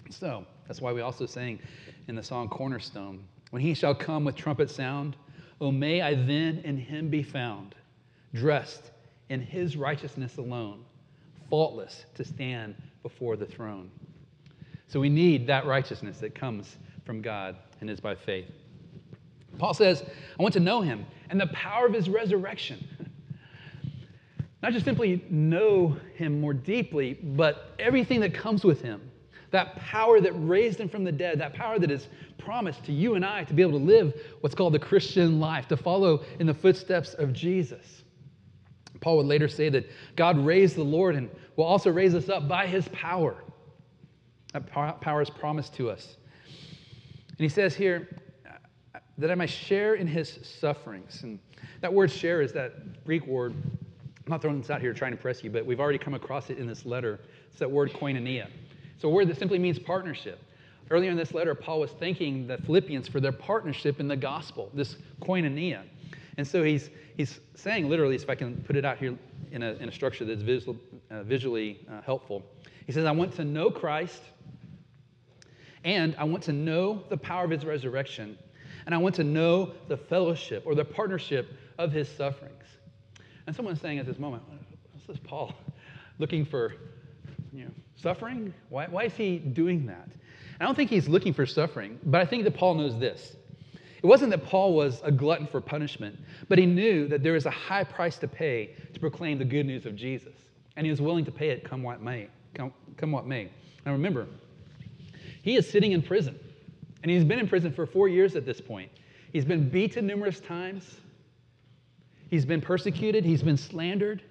So 0.09 0.45
that's 0.67 0.81
why 0.81 0.93
we 0.93 1.01
also 1.01 1.25
sang 1.25 1.59
in 2.07 2.15
the 2.15 2.23
song 2.23 2.47
Cornerstone 2.49 3.23
When 3.51 3.61
he 3.61 3.73
shall 3.73 3.93
come 3.93 4.23
with 4.23 4.35
trumpet 4.35 4.69
sound, 4.69 5.15
oh, 5.59 5.71
may 5.71 6.01
I 6.01 6.15
then 6.15 6.61
in 6.63 6.77
him 6.77 7.09
be 7.09 7.23
found, 7.23 7.75
dressed 8.33 8.91
in 9.29 9.41
his 9.41 9.75
righteousness 9.75 10.37
alone, 10.37 10.85
faultless 11.49 12.05
to 12.15 12.23
stand 12.23 12.75
before 13.07 13.37
the 13.37 13.45
throne. 13.45 13.89
So 14.87 14.99
we 14.99 15.07
need 15.07 15.47
that 15.47 15.65
righteousness 15.65 16.17
that 16.17 16.35
comes 16.35 16.75
from 17.05 17.21
God 17.21 17.55
and 17.79 17.89
is 17.89 18.01
by 18.01 18.15
faith. 18.15 18.51
Paul 19.57 19.73
says, 19.73 20.03
I 20.37 20.43
want 20.43 20.53
to 20.55 20.59
know 20.59 20.81
him 20.81 21.05
and 21.29 21.39
the 21.39 21.47
power 21.47 21.85
of 21.85 21.93
his 21.93 22.09
resurrection. 22.09 22.85
Not 24.61 24.73
just 24.73 24.83
simply 24.83 25.23
know 25.29 25.95
him 26.15 26.41
more 26.41 26.53
deeply, 26.53 27.13
but 27.13 27.73
everything 27.79 28.19
that 28.19 28.33
comes 28.33 28.65
with 28.65 28.81
him. 28.81 29.09
That 29.51 29.77
power 29.77 30.19
that 30.19 30.33
raised 30.33 30.81
him 30.81 30.89
from 30.89 31.05
the 31.05 31.11
dead, 31.13 31.39
that 31.39 31.53
power 31.53 31.79
that 31.79 31.89
is 31.89 32.09
promised 32.37 32.83
to 32.85 32.91
you 32.91 33.15
and 33.15 33.25
I 33.25 33.45
to 33.45 33.53
be 33.53 33.61
able 33.61 33.79
to 33.79 33.85
live 33.85 34.13
what's 34.41 34.53
called 34.53 34.73
the 34.73 34.79
Christian 34.79 35.39
life, 35.39 35.69
to 35.69 35.77
follow 35.77 36.25
in 36.39 36.47
the 36.47 36.53
footsteps 36.53 37.13
of 37.13 37.31
Jesus. 37.31 38.03
Paul 39.01 39.17
would 39.17 39.25
later 39.25 39.47
say 39.47 39.69
that 39.69 39.89
God 40.15 40.37
raised 40.37 40.75
the 40.75 40.83
Lord 40.83 41.15
and 41.15 41.29
will 41.55 41.65
also 41.65 41.91
raise 41.91 42.15
us 42.15 42.29
up 42.29 42.47
by 42.47 42.67
his 42.67 42.87
power. 42.89 43.35
That 44.53 45.01
power 45.01 45.21
is 45.21 45.29
promised 45.29 45.75
to 45.75 45.89
us. 45.89 46.17
And 46.47 47.39
he 47.39 47.49
says 47.49 47.75
here 47.75 48.07
that 49.17 49.31
I 49.31 49.35
might 49.35 49.49
share 49.49 49.95
in 49.95 50.07
his 50.07 50.39
sufferings. 50.43 51.23
And 51.23 51.39
that 51.81 51.93
word 51.93 52.11
share 52.11 52.41
is 52.41 52.53
that 52.53 53.03
Greek 53.05 53.25
word. 53.27 53.53
I'm 53.53 54.31
not 54.31 54.41
throwing 54.41 54.59
this 54.61 54.69
out 54.69 54.81
here 54.81 54.93
trying 54.93 55.11
to 55.11 55.17
press 55.17 55.43
you, 55.43 55.49
but 55.49 55.65
we've 55.65 55.79
already 55.79 55.97
come 55.97 56.13
across 56.13 56.49
it 56.49 56.57
in 56.57 56.67
this 56.67 56.85
letter. 56.85 57.19
It's 57.49 57.59
that 57.59 57.69
word 57.69 57.91
koinonia. 57.93 58.47
It's 58.95 59.03
a 59.03 59.09
word 59.09 59.27
that 59.27 59.37
simply 59.37 59.59
means 59.59 59.77
partnership. 59.79 60.39
Earlier 60.89 61.11
in 61.11 61.17
this 61.17 61.33
letter, 61.33 61.53
Paul 61.53 61.81
was 61.81 61.91
thanking 61.91 62.47
the 62.47 62.57
Philippians 62.57 63.07
for 63.07 63.19
their 63.19 63.31
partnership 63.31 63.99
in 63.99 64.07
the 64.07 64.15
gospel, 64.15 64.71
this 64.73 64.95
koinonia. 65.21 65.83
And 66.37 66.47
so 66.47 66.63
he's, 66.63 66.89
he's 67.15 67.39
saying 67.55 67.89
literally, 67.89 68.15
if 68.15 68.29
I 68.29 68.35
can 68.35 68.63
put 68.63 68.75
it 68.75 68.85
out 68.85 68.97
here 68.97 69.17
in 69.51 69.63
a, 69.63 69.73
in 69.73 69.89
a 69.89 69.91
structure 69.91 70.23
that's 70.23 70.43
visual, 70.43 70.77
uh, 71.09 71.23
visually 71.23 71.85
uh, 71.91 72.01
helpful, 72.01 72.43
he 72.85 72.91
says, 72.91 73.05
I 73.05 73.11
want 73.11 73.33
to 73.35 73.43
know 73.43 73.69
Christ 73.69 74.21
and 75.83 76.15
I 76.17 76.23
want 76.25 76.43
to 76.43 76.53
know 76.53 77.03
the 77.09 77.17
power 77.17 77.45
of 77.45 77.51
his 77.51 77.65
resurrection. 77.65 78.37
And 78.85 78.95
I 78.95 78.97
want 78.97 79.15
to 79.15 79.23
know 79.23 79.73
the 79.87 79.97
fellowship 79.97 80.63
or 80.65 80.75
the 80.75 80.85
partnership 80.85 81.53
of 81.77 81.91
his 81.91 82.07
sufferings. 82.07 82.63
And 83.45 83.55
someone's 83.55 83.81
saying 83.81 83.99
at 83.99 84.05
this 84.05 84.19
moment, 84.19 84.43
this 85.07 85.17
Paul 85.17 85.53
looking 86.19 86.45
for 86.45 86.73
you 87.53 87.65
know, 87.65 87.71
suffering? 87.95 88.53
Why, 88.69 88.87
why 88.87 89.03
is 89.05 89.13
he 89.13 89.37
doing 89.37 89.85
that? 89.87 90.09
I 90.59 90.65
don't 90.65 90.75
think 90.75 90.89
he's 90.89 91.07
looking 91.07 91.33
for 91.33 91.45
suffering, 91.45 91.99
but 92.03 92.19
I 92.19 92.25
think 92.25 92.43
that 92.43 92.55
Paul 92.55 92.75
knows 92.75 92.99
this. 92.99 93.36
It 94.01 94.05
wasn't 94.05 94.29
that 94.31 94.45
Paul 94.45 94.73
was 94.73 95.01
a 95.03 95.11
glutton 95.11 95.47
for 95.47 95.59
punishment, 95.59 96.17
but 96.47 96.59
he 96.59 96.65
knew 96.65 97.07
that 97.07 97.23
there 97.23 97.33
was 97.33 97.45
a 97.45 97.51
high 97.51 97.83
price 97.83 98.17
to 98.19 98.27
pay 98.27 98.75
to 98.93 98.99
proclaim 98.99 99.39
the 99.39 99.45
good 99.45 99.65
news 99.65 99.85
of 99.85 99.95
Jesus. 99.95 100.33
And 100.75 100.85
he 100.85 100.91
was 100.91 101.01
willing 101.01 101.25
to 101.25 101.31
pay 101.31 101.49
it 101.49 101.63
come 101.63 101.81
what 101.81 102.01
may. 102.01 102.27
Come, 102.53 102.71
come 102.95 103.11
what 103.11 103.25
may. 103.25 103.49
Now 103.85 103.93
remember, 103.93 104.27
he 105.41 105.55
is 105.55 105.69
sitting 105.69 105.93
in 105.93 106.01
prison, 106.01 106.37
and 107.01 107.11
he's 107.11 107.23
been 107.23 107.39
in 107.39 107.47
prison 107.47 107.71
for 107.71 107.85
four 107.85 108.07
years 108.07 108.35
at 108.35 108.45
this 108.45 108.61
point. 108.61 108.91
He's 109.33 109.45
been 109.45 109.69
beaten 109.69 110.05
numerous 110.05 110.39
times, 110.39 110.99
he's 112.29 112.45
been 112.45 112.61
persecuted, 112.61 113.25
he's 113.25 113.43
been 113.43 113.57
slandered. 113.57 114.21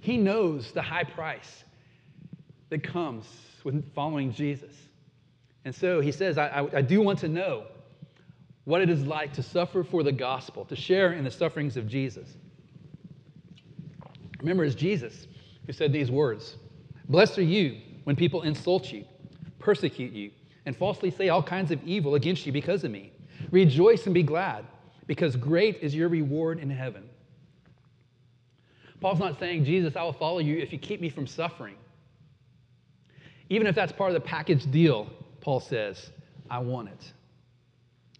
He 0.00 0.18
knows 0.18 0.72
the 0.72 0.82
high 0.82 1.04
price 1.04 1.64
that 2.68 2.82
comes 2.82 3.26
with 3.64 3.92
following 3.94 4.32
Jesus. 4.32 4.74
And 5.64 5.74
so 5.74 6.00
he 6.00 6.12
says, 6.12 6.38
I, 6.38 6.46
I, 6.48 6.76
I 6.76 6.82
do 6.82 7.00
want 7.00 7.18
to 7.20 7.28
know 7.28 7.64
what 8.66 8.82
it 8.82 8.90
is 8.90 9.02
like 9.02 9.32
to 9.32 9.42
suffer 9.42 9.82
for 9.82 10.02
the 10.02 10.12
gospel, 10.12 10.64
to 10.66 10.76
share 10.76 11.14
in 11.14 11.24
the 11.24 11.30
sufferings 11.30 11.76
of 11.76 11.88
Jesus. 11.88 12.36
Remember, 14.40 14.64
it's 14.64 14.74
Jesus 14.74 15.26
who 15.66 15.72
said 15.72 15.92
these 15.92 16.10
words 16.10 16.56
Blessed 17.08 17.38
are 17.38 17.42
you 17.42 17.80
when 18.04 18.14
people 18.14 18.42
insult 18.42 18.92
you 18.92 19.04
persecute 19.66 20.12
you, 20.12 20.30
and 20.64 20.76
falsely 20.76 21.10
say 21.10 21.28
all 21.28 21.42
kinds 21.42 21.72
of 21.72 21.82
evil 21.84 22.14
against 22.14 22.46
you 22.46 22.52
because 22.52 22.84
of 22.84 22.90
me. 22.92 23.12
Rejoice 23.50 24.06
and 24.06 24.14
be 24.14 24.22
glad, 24.22 24.64
because 25.08 25.34
great 25.34 25.78
is 25.82 25.92
your 25.92 26.08
reward 26.08 26.60
in 26.60 26.70
heaven. 26.70 27.02
Paul's 29.00 29.18
not 29.18 29.40
saying, 29.40 29.64
Jesus, 29.64 29.96
I 29.96 30.04
will 30.04 30.12
follow 30.12 30.38
you 30.38 30.58
if 30.58 30.72
you 30.72 30.78
keep 30.78 31.00
me 31.00 31.10
from 31.10 31.26
suffering. 31.26 31.74
Even 33.50 33.66
if 33.66 33.74
that's 33.74 33.90
part 33.90 34.10
of 34.10 34.14
the 34.14 34.20
package 34.20 34.70
deal, 34.70 35.10
Paul 35.40 35.58
says, 35.58 36.10
I 36.48 36.60
want 36.60 36.88
it. 36.88 37.12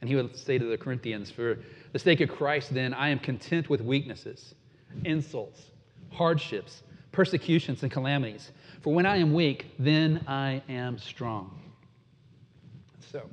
And 0.07 0.11
he 0.13 0.15
would 0.15 0.37
say 0.37 0.57
to 0.57 0.65
the 0.65 0.79
Corinthians, 0.79 1.33
For 1.33 1.59
the 1.91 1.99
sake 1.99 2.21
of 2.21 2.29
Christ, 2.29 2.73
then, 2.73 2.95
I 2.95 3.09
am 3.09 3.19
content 3.19 3.69
with 3.69 3.81
weaknesses, 3.81 4.55
insults, 5.05 5.73
hardships, 6.13 6.85
persecutions, 7.11 7.83
and 7.83 7.91
calamities. 7.91 8.53
For 8.83 8.95
when 8.95 9.05
I 9.05 9.17
am 9.17 9.35
weak, 9.35 9.67
then 9.81 10.25
I 10.29 10.63
am 10.69 10.97
strong. 10.97 11.61
So, 13.01 13.29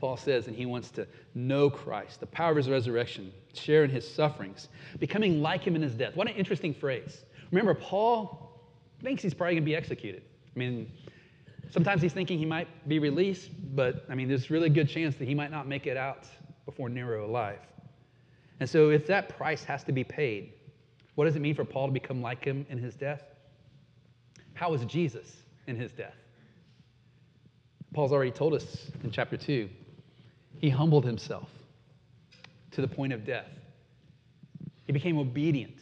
Paul 0.00 0.16
says, 0.16 0.48
and 0.48 0.56
he 0.56 0.66
wants 0.66 0.90
to 0.90 1.06
know 1.36 1.70
Christ, 1.70 2.18
the 2.18 2.26
power 2.26 2.50
of 2.50 2.56
his 2.56 2.68
resurrection, 2.68 3.32
share 3.52 3.84
in 3.84 3.90
his 3.90 4.04
sufferings, 4.04 4.70
becoming 4.98 5.42
like 5.42 5.62
him 5.62 5.76
in 5.76 5.82
his 5.82 5.94
death. 5.94 6.16
What 6.16 6.26
an 6.26 6.34
interesting 6.34 6.74
phrase. 6.74 7.24
Remember, 7.52 7.72
Paul 7.72 8.60
thinks 9.00 9.22
he's 9.22 9.32
probably 9.32 9.54
going 9.54 9.62
to 9.62 9.70
be 9.70 9.76
executed. 9.76 10.22
I 10.56 10.58
mean, 10.58 10.90
sometimes 11.70 12.02
he's 12.02 12.12
thinking 12.12 12.38
he 12.38 12.44
might 12.44 12.68
be 12.88 12.98
released, 12.98 13.50
but 13.74 14.04
I 14.08 14.14
mean, 14.14 14.28
there's 14.28 14.50
really 14.50 14.68
good 14.68 14.88
chance 14.88 15.16
that 15.16 15.26
he 15.26 15.34
might 15.34 15.50
not 15.50 15.66
make 15.66 15.86
it 15.86 15.96
out 15.96 16.26
before 16.64 16.88
Nero 16.88 17.26
alive. 17.26 17.60
And 18.60 18.68
so, 18.68 18.90
if 18.90 19.06
that 19.08 19.28
price 19.28 19.64
has 19.64 19.84
to 19.84 19.92
be 19.92 20.04
paid, 20.04 20.52
what 21.14 21.24
does 21.24 21.36
it 21.36 21.40
mean 21.40 21.54
for 21.54 21.64
Paul 21.64 21.86
to 21.86 21.92
become 21.92 22.22
like 22.22 22.44
him 22.44 22.66
in 22.68 22.78
his 22.78 22.94
death? 22.94 23.22
How 24.54 24.70
was 24.70 24.84
Jesus 24.84 25.42
in 25.66 25.76
his 25.76 25.92
death? 25.92 26.14
Paul's 27.92 28.12
already 28.12 28.30
told 28.30 28.54
us 28.54 28.90
in 29.02 29.10
chapter 29.10 29.36
2. 29.36 29.68
He 30.58 30.70
humbled 30.70 31.04
himself 31.04 31.48
to 32.72 32.80
the 32.80 32.88
point 32.88 33.12
of 33.12 33.24
death. 33.24 33.48
He 34.86 34.92
became 34.92 35.18
obedient 35.18 35.76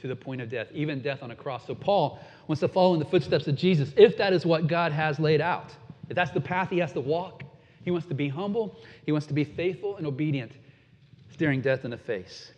to 0.00 0.08
the 0.08 0.16
point 0.16 0.40
of 0.40 0.48
death, 0.48 0.68
even 0.72 1.00
death 1.02 1.22
on 1.22 1.30
a 1.30 1.36
cross. 1.36 1.66
So 1.66 1.74
Paul 1.74 2.20
wants 2.48 2.60
to 2.60 2.68
follow 2.68 2.94
in 2.94 2.98
the 2.98 3.04
footsteps 3.04 3.46
of 3.46 3.54
Jesus 3.54 3.92
if 3.96 4.16
that 4.16 4.32
is 4.32 4.44
what 4.44 4.66
God 4.66 4.90
has 4.90 5.20
laid 5.20 5.40
out. 5.40 5.74
If 6.08 6.16
that's 6.16 6.30
the 6.30 6.40
path 6.40 6.70
he 6.70 6.78
has 6.78 6.92
to 6.94 7.00
walk, 7.00 7.44
he 7.84 7.90
wants 7.90 8.06
to 8.08 8.14
be 8.14 8.28
humble, 8.28 8.76
he 9.04 9.12
wants 9.12 9.26
to 9.28 9.34
be 9.34 9.44
faithful 9.44 9.96
and 9.96 10.06
obedient, 10.06 10.52
staring 11.30 11.60
death 11.60 11.84
in 11.84 11.90
the 11.90 11.98
face. 11.98 12.52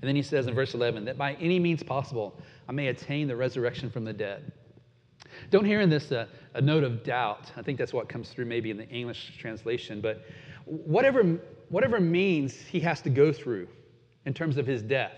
And 0.00 0.08
then 0.08 0.16
he 0.16 0.22
says 0.22 0.46
in 0.46 0.54
verse 0.54 0.74
11 0.74 1.04
that 1.04 1.18
by 1.18 1.34
any 1.34 1.58
means 1.58 1.82
possible, 1.82 2.34
I 2.68 2.72
may 2.72 2.88
attain 2.88 3.28
the 3.28 3.36
resurrection 3.36 3.90
from 3.90 4.04
the 4.04 4.12
dead. 4.12 4.52
Don't 5.50 5.64
hear 5.64 5.80
in 5.80 5.90
this 5.90 6.10
a 6.10 6.28
note 6.60 6.84
of 6.84 7.04
doubt. 7.04 7.52
I 7.56 7.62
think 7.62 7.78
that's 7.78 7.92
what 7.92 8.08
comes 8.08 8.30
through 8.30 8.46
maybe 8.46 8.70
in 8.70 8.76
the 8.76 8.88
English 8.88 9.34
translation. 9.38 10.00
But 10.00 10.24
whatever, 10.64 11.22
whatever 11.68 12.00
means 12.00 12.54
he 12.54 12.80
has 12.80 13.00
to 13.02 13.10
go 13.10 13.32
through 13.32 13.68
in 14.26 14.34
terms 14.34 14.56
of 14.56 14.66
his 14.66 14.82
death, 14.82 15.16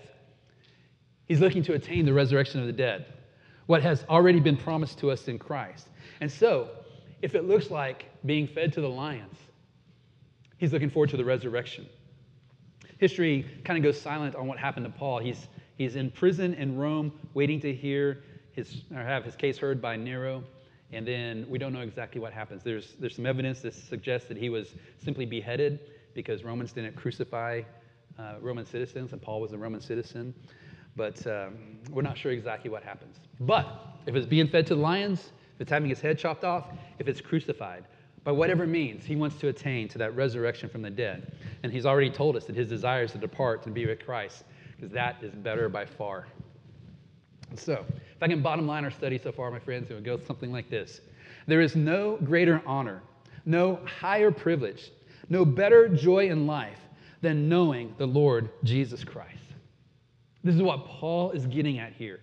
he's 1.27 1.39
looking 1.39 1.63
to 1.63 1.73
attain 1.73 2.05
the 2.05 2.13
resurrection 2.13 2.59
of 2.59 2.67
the 2.67 2.73
dead, 2.73 3.05
what 3.65 3.81
has 3.81 4.05
already 4.09 4.39
been 4.39 4.57
promised 4.57 4.99
to 4.99 5.11
us 5.11 5.27
in 5.27 5.39
Christ. 5.39 5.89
And 6.21 6.31
so, 6.31 6.69
if 7.21 7.35
it 7.35 7.47
looks 7.47 7.71
like 7.71 8.05
being 8.25 8.47
fed 8.47 8.73
to 8.73 8.81
the 8.81 8.89
lions, 8.89 9.37
he's 10.57 10.71
looking 10.71 10.89
forward 10.89 11.09
to 11.09 11.17
the 11.17 11.25
resurrection. 11.25 11.87
History 12.99 13.45
kind 13.63 13.77
of 13.77 13.83
goes 13.83 13.99
silent 13.99 14.35
on 14.35 14.47
what 14.47 14.57
happened 14.57 14.85
to 14.85 14.91
Paul. 14.91 15.19
He's, 15.19 15.47
he's 15.77 15.95
in 15.95 16.11
prison 16.11 16.53
in 16.53 16.77
Rome, 16.77 17.11
waiting 17.33 17.59
to 17.61 17.73
hear 17.73 18.23
his, 18.53 18.83
or 18.95 19.01
have 19.01 19.25
his 19.25 19.35
case 19.35 19.57
heard 19.57 19.81
by 19.81 19.97
Nero, 19.97 20.43
and 20.93 21.05
then 21.05 21.45
we 21.49 21.57
don't 21.57 21.73
know 21.73 21.81
exactly 21.81 22.21
what 22.21 22.31
happens. 22.31 22.63
There's, 22.63 22.93
there's 22.99 23.15
some 23.15 23.25
evidence 23.25 23.61
that 23.61 23.73
suggests 23.73 24.27
that 24.29 24.37
he 24.37 24.49
was 24.49 24.75
simply 25.03 25.25
beheaded 25.25 25.79
because 26.13 26.43
Romans 26.43 26.71
didn't 26.71 26.95
crucify 26.95 27.63
uh, 28.17 28.35
Roman 28.39 28.65
citizens, 28.65 29.11
and 29.11 29.21
Paul 29.21 29.41
was 29.41 29.51
a 29.51 29.57
Roman 29.57 29.81
citizen. 29.81 30.33
But 30.95 31.25
um, 31.27 31.55
we're 31.91 32.01
not 32.01 32.17
sure 32.17 32.31
exactly 32.31 32.69
what 32.69 32.83
happens. 32.83 33.17
But 33.39 33.67
if 34.05 34.15
it's 34.15 34.25
being 34.25 34.47
fed 34.47 34.65
to 34.67 34.75
the 34.75 34.81
lions, 34.81 35.31
if 35.55 35.61
it's 35.61 35.71
having 35.71 35.89
his 35.89 36.01
head 36.01 36.17
chopped 36.17 36.43
off, 36.43 36.65
if 36.99 37.07
it's 37.07 37.21
crucified, 37.21 37.85
by 38.23 38.31
whatever 38.31 38.65
means, 38.65 39.05
he 39.05 39.15
wants 39.15 39.37
to 39.37 39.49
attain 39.49 39.87
to 39.89 39.97
that 39.99 40.15
resurrection 40.15 40.67
from 40.67 40.81
the 40.81 40.89
dead. 40.89 41.31
And 41.63 41.71
he's 41.71 41.85
already 41.85 42.09
told 42.09 42.35
us 42.35 42.45
that 42.45 42.55
his 42.55 42.67
desire 42.67 43.03
is 43.03 43.11
to 43.11 43.17
depart 43.17 43.65
and 43.65 43.75
be 43.75 43.85
with 43.85 44.03
Christ, 44.03 44.43
because 44.75 44.91
that 44.91 45.17
is 45.21 45.33
better 45.35 45.69
by 45.69 45.85
far. 45.85 46.27
So, 47.55 47.85
if 47.89 48.23
I 48.23 48.27
can 48.27 48.41
bottom 48.41 48.65
line 48.65 48.83
our 48.83 48.91
study 48.91 49.19
so 49.19 49.31
far, 49.31 49.51
my 49.51 49.59
friends, 49.59 49.91
it 49.91 49.93
would 49.93 50.03
go 50.03 50.19
something 50.25 50.51
like 50.51 50.69
this 50.69 51.01
There 51.45 51.61
is 51.61 51.75
no 51.75 52.17
greater 52.23 52.61
honor, 52.65 53.01
no 53.45 53.79
higher 53.85 54.31
privilege, 54.31 54.91
no 55.29 55.45
better 55.45 55.87
joy 55.87 56.29
in 56.29 56.47
life 56.47 56.79
than 57.21 57.47
knowing 57.47 57.93
the 57.97 58.07
Lord 58.07 58.49
Jesus 58.63 59.03
Christ. 59.03 59.34
This 60.45 60.53
is 60.53 60.61
what 60.61 60.85
Paul 60.85 61.31
is 61.31 61.47
getting 61.47 61.79
at 61.79 61.93
here. 61.93 62.19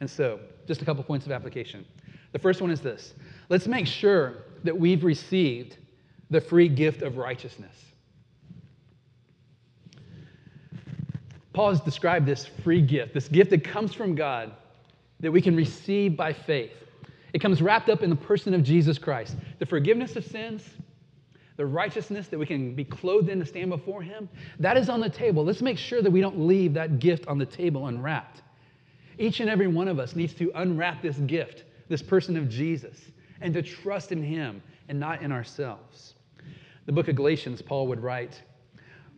And 0.00 0.08
so, 0.08 0.38
just 0.66 0.82
a 0.82 0.84
couple 0.84 1.02
points 1.02 1.24
of 1.24 1.32
application. 1.32 1.86
The 2.32 2.38
first 2.38 2.60
one 2.60 2.70
is 2.70 2.82
this 2.82 3.14
let's 3.48 3.66
make 3.66 3.86
sure 3.86 4.44
that 4.64 4.78
we've 4.78 5.02
received 5.02 5.78
the 6.28 6.42
free 6.42 6.68
gift 6.68 7.00
of 7.00 7.16
righteousness. 7.16 7.74
Paul 11.54 11.70
has 11.70 11.80
described 11.80 12.26
this 12.26 12.44
free 12.44 12.82
gift, 12.82 13.14
this 13.14 13.28
gift 13.28 13.48
that 13.50 13.64
comes 13.64 13.94
from 13.94 14.14
God 14.14 14.52
that 15.20 15.32
we 15.32 15.40
can 15.40 15.56
receive 15.56 16.18
by 16.18 16.34
faith. 16.34 16.72
It 17.32 17.40
comes 17.40 17.62
wrapped 17.62 17.88
up 17.88 18.02
in 18.02 18.10
the 18.10 18.16
person 18.16 18.52
of 18.52 18.62
Jesus 18.62 18.98
Christ. 18.98 19.36
The 19.58 19.66
forgiveness 19.66 20.16
of 20.16 20.24
sins, 20.24 20.62
the 21.58 21.66
righteousness 21.66 22.28
that 22.28 22.38
we 22.38 22.46
can 22.46 22.72
be 22.72 22.84
clothed 22.84 23.28
in 23.28 23.40
to 23.40 23.44
stand 23.44 23.68
before 23.68 24.00
Him, 24.00 24.28
that 24.60 24.76
is 24.76 24.88
on 24.88 25.00
the 25.00 25.10
table. 25.10 25.44
Let's 25.44 25.60
make 25.60 25.76
sure 25.76 26.00
that 26.00 26.10
we 26.10 26.20
don't 26.20 26.38
leave 26.38 26.72
that 26.74 27.00
gift 27.00 27.26
on 27.26 27.36
the 27.36 27.44
table 27.44 27.88
unwrapped. 27.88 28.42
Each 29.18 29.40
and 29.40 29.50
every 29.50 29.66
one 29.66 29.88
of 29.88 29.98
us 29.98 30.14
needs 30.14 30.32
to 30.34 30.52
unwrap 30.54 31.02
this 31.02 31.16
gift, 31.18 31.64
this 31.88 32.00
person 32.00 32.36
of 32.36 32.48
Jesus, 32.48 32.96
and 33.40 33.52
to 33.54 33.62
trust 33.62 34.12
in 34.12 34.22
Him 34.22 34.62
and 34.88 35.00
not 35.00 35.20
in 35.20 35.32
ourselves. 35.32 36.14
The 36.86 36.92
book 36.92 37.08
of 37.08 37.16
Galatians, 37.16 37.60
Paul 37.60 37.88
would 37.88 38.00
write, 38.00 38.40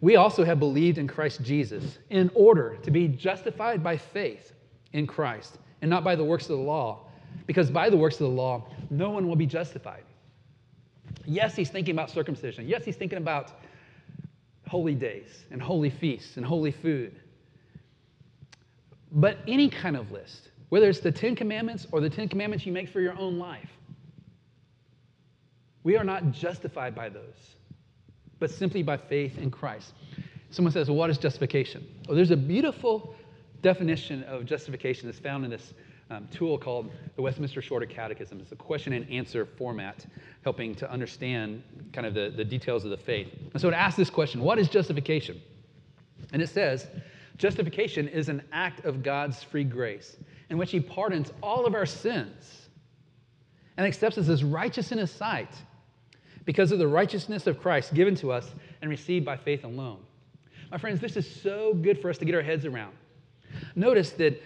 We 0.01 0.17
also 0.17 0.43
have 0.43 0.59
believed 0.59 0.97
in 0.97 1.07
Christ 1.07 1.43
Jesus 1.43 1.99
in 2.09 2.31
order 2.35 2.79
to 2.83 2.91
be 2.91 3.07
justified 3.07 3.85
by 3.85 3.99
faith 3.99 4.55
in 4.95 5.07
Christ 5.07 5.59
and 5.83 5.91
not 5.91 6.05
by 6.05 6.17
the 6.17 6.25
works 6.25 6.45
of 6.45 6.57
the 6.57 6.65
law, 6.65 7.07
because 7.47 7.71
by 7.71 7.91
the 7.91 7.99
works 7.99 8.15
of 8.15 8.31
the 8.31 8.35
law, 8.35 8.67
no 8.89 9.11
one 9.11 9.29
will 9.29 9.37
be 9.37 9.47
justified. 9.47 10.05
Yes, 11.31 11.55
he's 11.55 11.71
thinking 11.71 11.95
about 11.95 12.11
circumcision. 12.11 12.67
Yes, 12.67 12.85
he's 12.85 12.97
thinking 12.97 13.19
about 13.19 13.53
holy 14.67 14.97
days 14.97 15.45
and 15.53 15.63
holy 15.63 15.89
feasts 15.89 16.37
and 16.37 16.45
holy 16.45 16.73
food. 16.73 17.21
But 19.13 19.39
any 19.47 19.69
kind 19.69 19.97
of 19.97 20.11
list, 20.11 20.51
whether 20.71 20.89
it's 20.89 20.99
the 20.99 21.13
Ten 21.13 21.37
Commandments 21.37 21.87
or 21.93 22.01
the 22.01 22.11
Ten 22.11 22.29
Commandments 22.29 22.67
you 22.67 22.73
make 22.73 22.89
for 22.89 23.01
your 23.01 23.17
own 23.17 23.39
life, 23.39 23.71
we 25.85 25.97
are 25.97 26.03
not 26.03 26.33
justified 26.33 26.97
by 26.97 27.09
those, 27.09 27.55
but 28.41 28.51
simply 28.51 28.83
by 28.83 28.97
faith 28.97 29.39
in 29.39 29.53
Christ. 29.53 29.93
Someone 30.51 30.73
says, 30.73 30.89
well, 30.89 30.97
What 30.97 31.11
is 31.11 31.19
justification? 31.19 31.87
Well, 32.09 32.17
there's 32.17 32.33
a 32.33 32.37
beautiful 32.37 33.15
definition 33.63 34.25
of 34.25 34.47
justification 34.47 35.07
that's 35.07 35.21
found 35.21 35.45
in 35.45 35.53
this 35.53 35.75
um, 36.11 36.29
tool 36.33 36.59
called 36.59 36.91
the 37.17 37.23
Westminster 37.23 37.63
Shorter 37.63 37.87
Catechism. 37.87 38.41
It's 38.41 38.53
a 38.53 38.57
question 38.57 38.93
and 38.93 39.09
answer 39.11 39.47
format, 39.47 40.05
helping 40.43 40.75
to 40.77 40.91
understand 40.91 41.63
kind 41.93 42.07
of 42.07 42.15
the, 42.15 42.33
the 42.37 42.45
details 42.45 42.85
of 42.85 42.91
the 42.91 42.97
faith. 42.97 43.29
And 43.53 43.61
so 43.61 43.69
it 43.69 43.75
asks 43.75 43.97
this 43.97 44.11
question 44.11 44.43
What 44.43 44.59
is 44.59 44.69
justification? 44.69 45.41
And 46.33 46.43
it 46.43 46.49
says, 46.49 46.89
Justification 47.37 48.09
is 48.09 48.29
an 48.29 48.43
act 48.53 48.85
of 48.85 49.03
God's 49.03 49.43
free 49.43 49.65
grace 49.65 50.17
in 50.51 50.59
which 50.59 50.71
He 50.71 50.81
pardons 50.81 51.33
all 51.43 51.65
of 51.65 51.75
our 51.75 51.87
sins 51.87 52.69
and 53.77 53.87
accepts 53.87 54.19
us 54.19 54.29
as 54.29 54.45
righteous 54.45 54.93
in 54.93 54.99
His 54.99 55.11
sight 55.11 55.55
because 56.45 56.73
of 56.73 56.79
the 56.79 56.89
righteousness 56.89 57.47
of 57.47 57.61
Christ 57.61 57.95
given 57.95 58.15
to 58.17 58.33
us 58.33 58.53
and 58.83 58.91
received 58.91 59.25
by 59.25 59.37
faith 59.37 59.65
alone. 59.65 60.01
My 60.71 60.79
friends, 60.79 61.01
this 61.01 61.17
is 61.17 61.29
so 61.29 61.73
good 61.75 62.01
for 62.01 62.11
us 62.11 62.19
to 62.19 62.25
get 62.25 62.35
our 62.35 62.43
heads 62.43 62.65
around. 62.65 62.95
Notice 63.75 64.11
that 64.13 64.41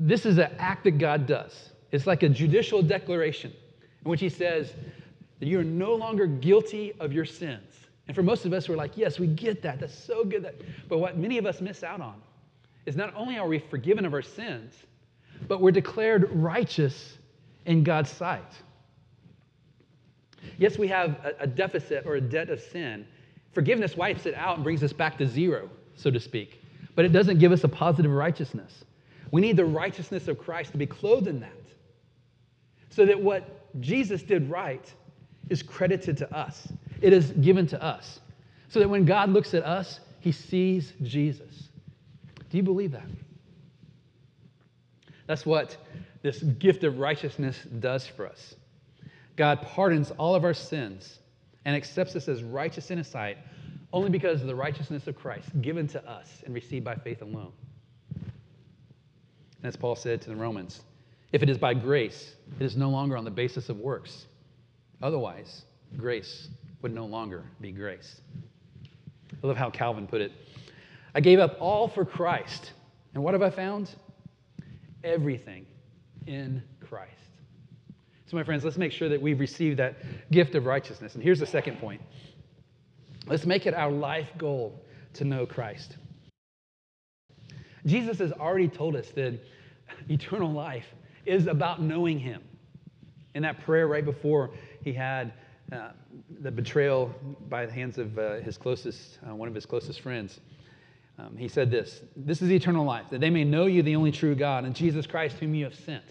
this 0.00 0.26
is 0.26 0.38
an 0.38 0.50
act 0.58 0.84
that 0.84 0.98
God 0.98 1.26
does. 1.26 1.70
It's 1.92 2.06
like 2.06 2.22
a 2.22 2.28
judicial 2.28 2.82
declaration 2.82 3.52
in 4.04 4.10
which 4.10 4.20
He 4.20 4.28
says 4.28 4.72
that 5.40 5.46
you 5.46 5.58
are 5.60 5.64
no 5.64 5.94
longer 5.94 6.26
guilty 6.26 6.92
of 7.00 7.12
your 7.12 7.24
sins. 7.24 7.62
And 8.06 8.14
for 8.14 8.22
most 8.22 8.44
of 8.46 8.52
us, 8.52 8.68
we're 8.68 8.76
like, 8.76 8.96
yes, 8.96 9.18
we 9.18 9.26
get 9.26 9.62
that. 9.62 9.80
That's 9.80 9.96
so 9.96 10.24
good. 10.24 10.42
That, 10.42 10.54
but 10.88 10.98
what 10.98 11.18
many 11.18 11.38
of 11.38 11.46
us 11.46 11.60
miss 11.60 11.84
out 11.84 12.00
on 12.00 12.20
is 12.86 12.96
not 12.96 13.14
only 13.14 13.38
are 13.38 13.46
we 13.46 13.58
forgiven 13.58 14.06
of 14.06 14.14
our 14.14 14.22
sins, 14.22 14.74
but 15.46 15.60
we're 15.60 15.70
declared 15.70 16.30
righteous 16.32 17.18
in 17.66 17.84
God's 17.84 18.10
sight. 18.10 18.42
Yes, 20.56 20.78
we 20.78 20.88
have 20.88 21.18
a 21.38 21.46
deficit 21.46 22.06
or 22.06 22.16
a 22.16 22.20
debt 22.20 22.48
of 22.48 22.60
sin. 22.60 23.06
Forgiveness 23.52 23.96
wipes 23.96 24.24
it 24.24 24.34
out 24.34 24.56
and 24.56 24.64
brings 24.64 24.82
us 24.82 24.92
back 24.92 25.18
to 25.18 25.26
zero, 25.26 25.68
so 25.94 26.10
to 26.10 26.18
speak. 26.18 26.62
But 26.94 27.04
it 27.04 27.12
doesn't 27.12 27.38
give 27.38 27.52
us 27.52 27.64
a 27.64 27.68
positive 27.68 28.10
righteousness. 28.10 28.84
We 29.30 29.40
need 29.40 29.56
the 29.56 29.64
righteousness 29.64 30.28
of 30.28 30.38
Christ 30.38 30.72
to 30.72 30.78
be 30.78 30.86
clothed 30.86 31.28
in 31.28 31.40
that. 31.40 31.52
So 32.90 33.06
that 33.06 33.20
what 33.20 33.80
Jesus 33.80 34.22
did 34.22 34.50
right 34.50 34.92
is 35.48 35.62
credited 35.62 36.16
to 36.18 36.34
us, 36.34 36.68
it 37.00 37.12
is 37.12 37.32
given 37.32 37.66
to 37.68 37.82
us. 37.82 38.20
So 38.68 38.80
that 38.80 38.88
when 38.88 39.04
God 39.04 39.30
looks 39.30 39.54
at 39.54 39.64
us, 39.64 40.00
he 40.20 40.32
sees 40.32 40.92
Jesus. 41.02 41.68
Do 42.50 42.56
you 42.56 42.62
believe 42.62 42.92
that? 42.92 43.06
That's 45.26 45.44
what 45.46 45.76
this 46.22 46.42
gift 46.42 46.84
of 46.84 46.98
righteousness 46.98 47.56
does 47.78 48.06
for 48.06 48.26
us. 48.26 48.56
God 49.36 49.62
pardons 49.62 50.10
all 50.18 50.34
of 50.34 50.44
our 50.44 50.54
sins 50.54 51.20
and 51.64 51.76
accepts 51.76 52.16
us 52.16 52.28
as 52.28 52.42
righteous 52.42 52.90
in 52.90 52.98
His 52.98 53.06
sight 53.06 53.38
only 53.92 54.10
because 54.10 54.40
of 54.40 54.46
the 54.46 54.54
righteousness 54.54 55.06
of 55.06 55.16
Christ 55.16 55.48
given 55.60 55.86
to 55.88 56.10
us 56.10 56.42
and 56.44 56.54
received 56.54 56.84
by 56.84 56.94
faith 56.96 57.22
alone. 57.22 57.52
And 59.58 59.66
as 59.66 59.76
Paul 59.76 59.96
said 59.96 60.20
to 60.22 60.30
the 60.30 60.36
Romans, 60.36 60.82
if 61.32 61.42
it 61.42 61.50
is 61.50 61.58
by 61.58 61.74
grace, 61.74 62.34
it 62.58 62.64
is 62.64 62.76
no 62.76 62.90
longer 62.90 63.16
on 63.16 63.24
the 63.24 63.30
basis 63.30 63.68
of 63.68 63.78
works. 63.78 64.26
Otherwise, 65.02 65.64
grace 65.96 66.48
would 66.82 66.94
no 66.94 67.06
longer 67.06 67.44
be 67.60 67.72
grace. 67.72 68.20
I 69.42 69.46
love 69.46 69.56
how 69.56 69.70
Calvin 69.70 70.06
put 70.06 70.20
it. 70.20 70.32
I 71.14 71.20
gave 71.20 71.38
up 71.38 71.56
all 71.60 71.88
for 71.88 72.04
Christ. 72.04 72.72
And 73.14 73.22
what 73.22 73.34
have 73.34 73.42
I 73.42 73.50
found? 73.50 73.94
Everything 75.04 75.66
in 76.26 76.62
Christ. 76.80 77.12
So, 78.26 78.36
my 78.36 78.44
friends, 78.44 78.64
let's 78.64 78.76
make 78.76 78.92
sure 78.92 79.08
that 79.08 79.20
we've 79.20 79.40
received 79.40 79.78
that 79.78 79.96
gift 80.30 80.54
of 80.54 80.66
righteousness. 80.66 81.14
And 81.14 81.22
here's 81.22 81.40
the 81.40 81.46
second 81.46 81.78
point 81.78 82.00
let's 83.26 83.46
make 83.46 83.66
it 83.66 83.74
our 83.74 83.90
life 83.90 84.28
goal 84.36 84.82
to 85.14 85.24
know 85.24 85.46
Christ. 85.46 85.96
Jesus 87.88 88.18
has 88.18 88.32
already 88.32 88.68
told 88.68 88.94
us 88.94 89.08
that 89.10 89.38
eternal 90.08 90.52
life 90.52 90.86
is 91.26 91.46
about 91.46 91.82
knowing 91.82 92.18
Him. 92.18 92.42
In 93.34 93.42
that 93.42 93.60
prayer 93.60 93.86
right 93.86 94.04
before 94.04 94.50
he 94.82 94.92
had 94.92 95.32
uh, 95.70 95.90
the 96.40 96.50
betrayal 96.50 97.14
by 97.48 97.66
the 97.66 97.72
hands 97.72 97.98
of 97.98 98.18
uh, 98.18 98.36
his 98.36 98.56
closest, 98.56 99.18
uh, 99.28 99.34
one 99.34 99.48
of 99.48 99.54
his 99.54 99.66
closest 99.66 100.00
friends, 100.00 100.40
um, 101.18 101.36
he 101.36 101.48
said 101.48 101.70
this 101.70 102.00
This 102.16 102.42
is 102.42 102.50
eternal 102.50 102.84
life, 102.84 103.06
that 103.10 103.20
they 103.20 103.30
may 103.30 103.44
know 103.44 103.66
you, 103.66 103.82
the 103.82 103.96
only 103.96 104.12
true 104.12 104.34
God, 104.34 104.64
and 104.64 104.74
Jesus 104.74 105.06
Christ, 105.06 105.36
whom 105.38 105.54
you 105.54 105.64
have 105.64 105.74
sent. 105.74 106.04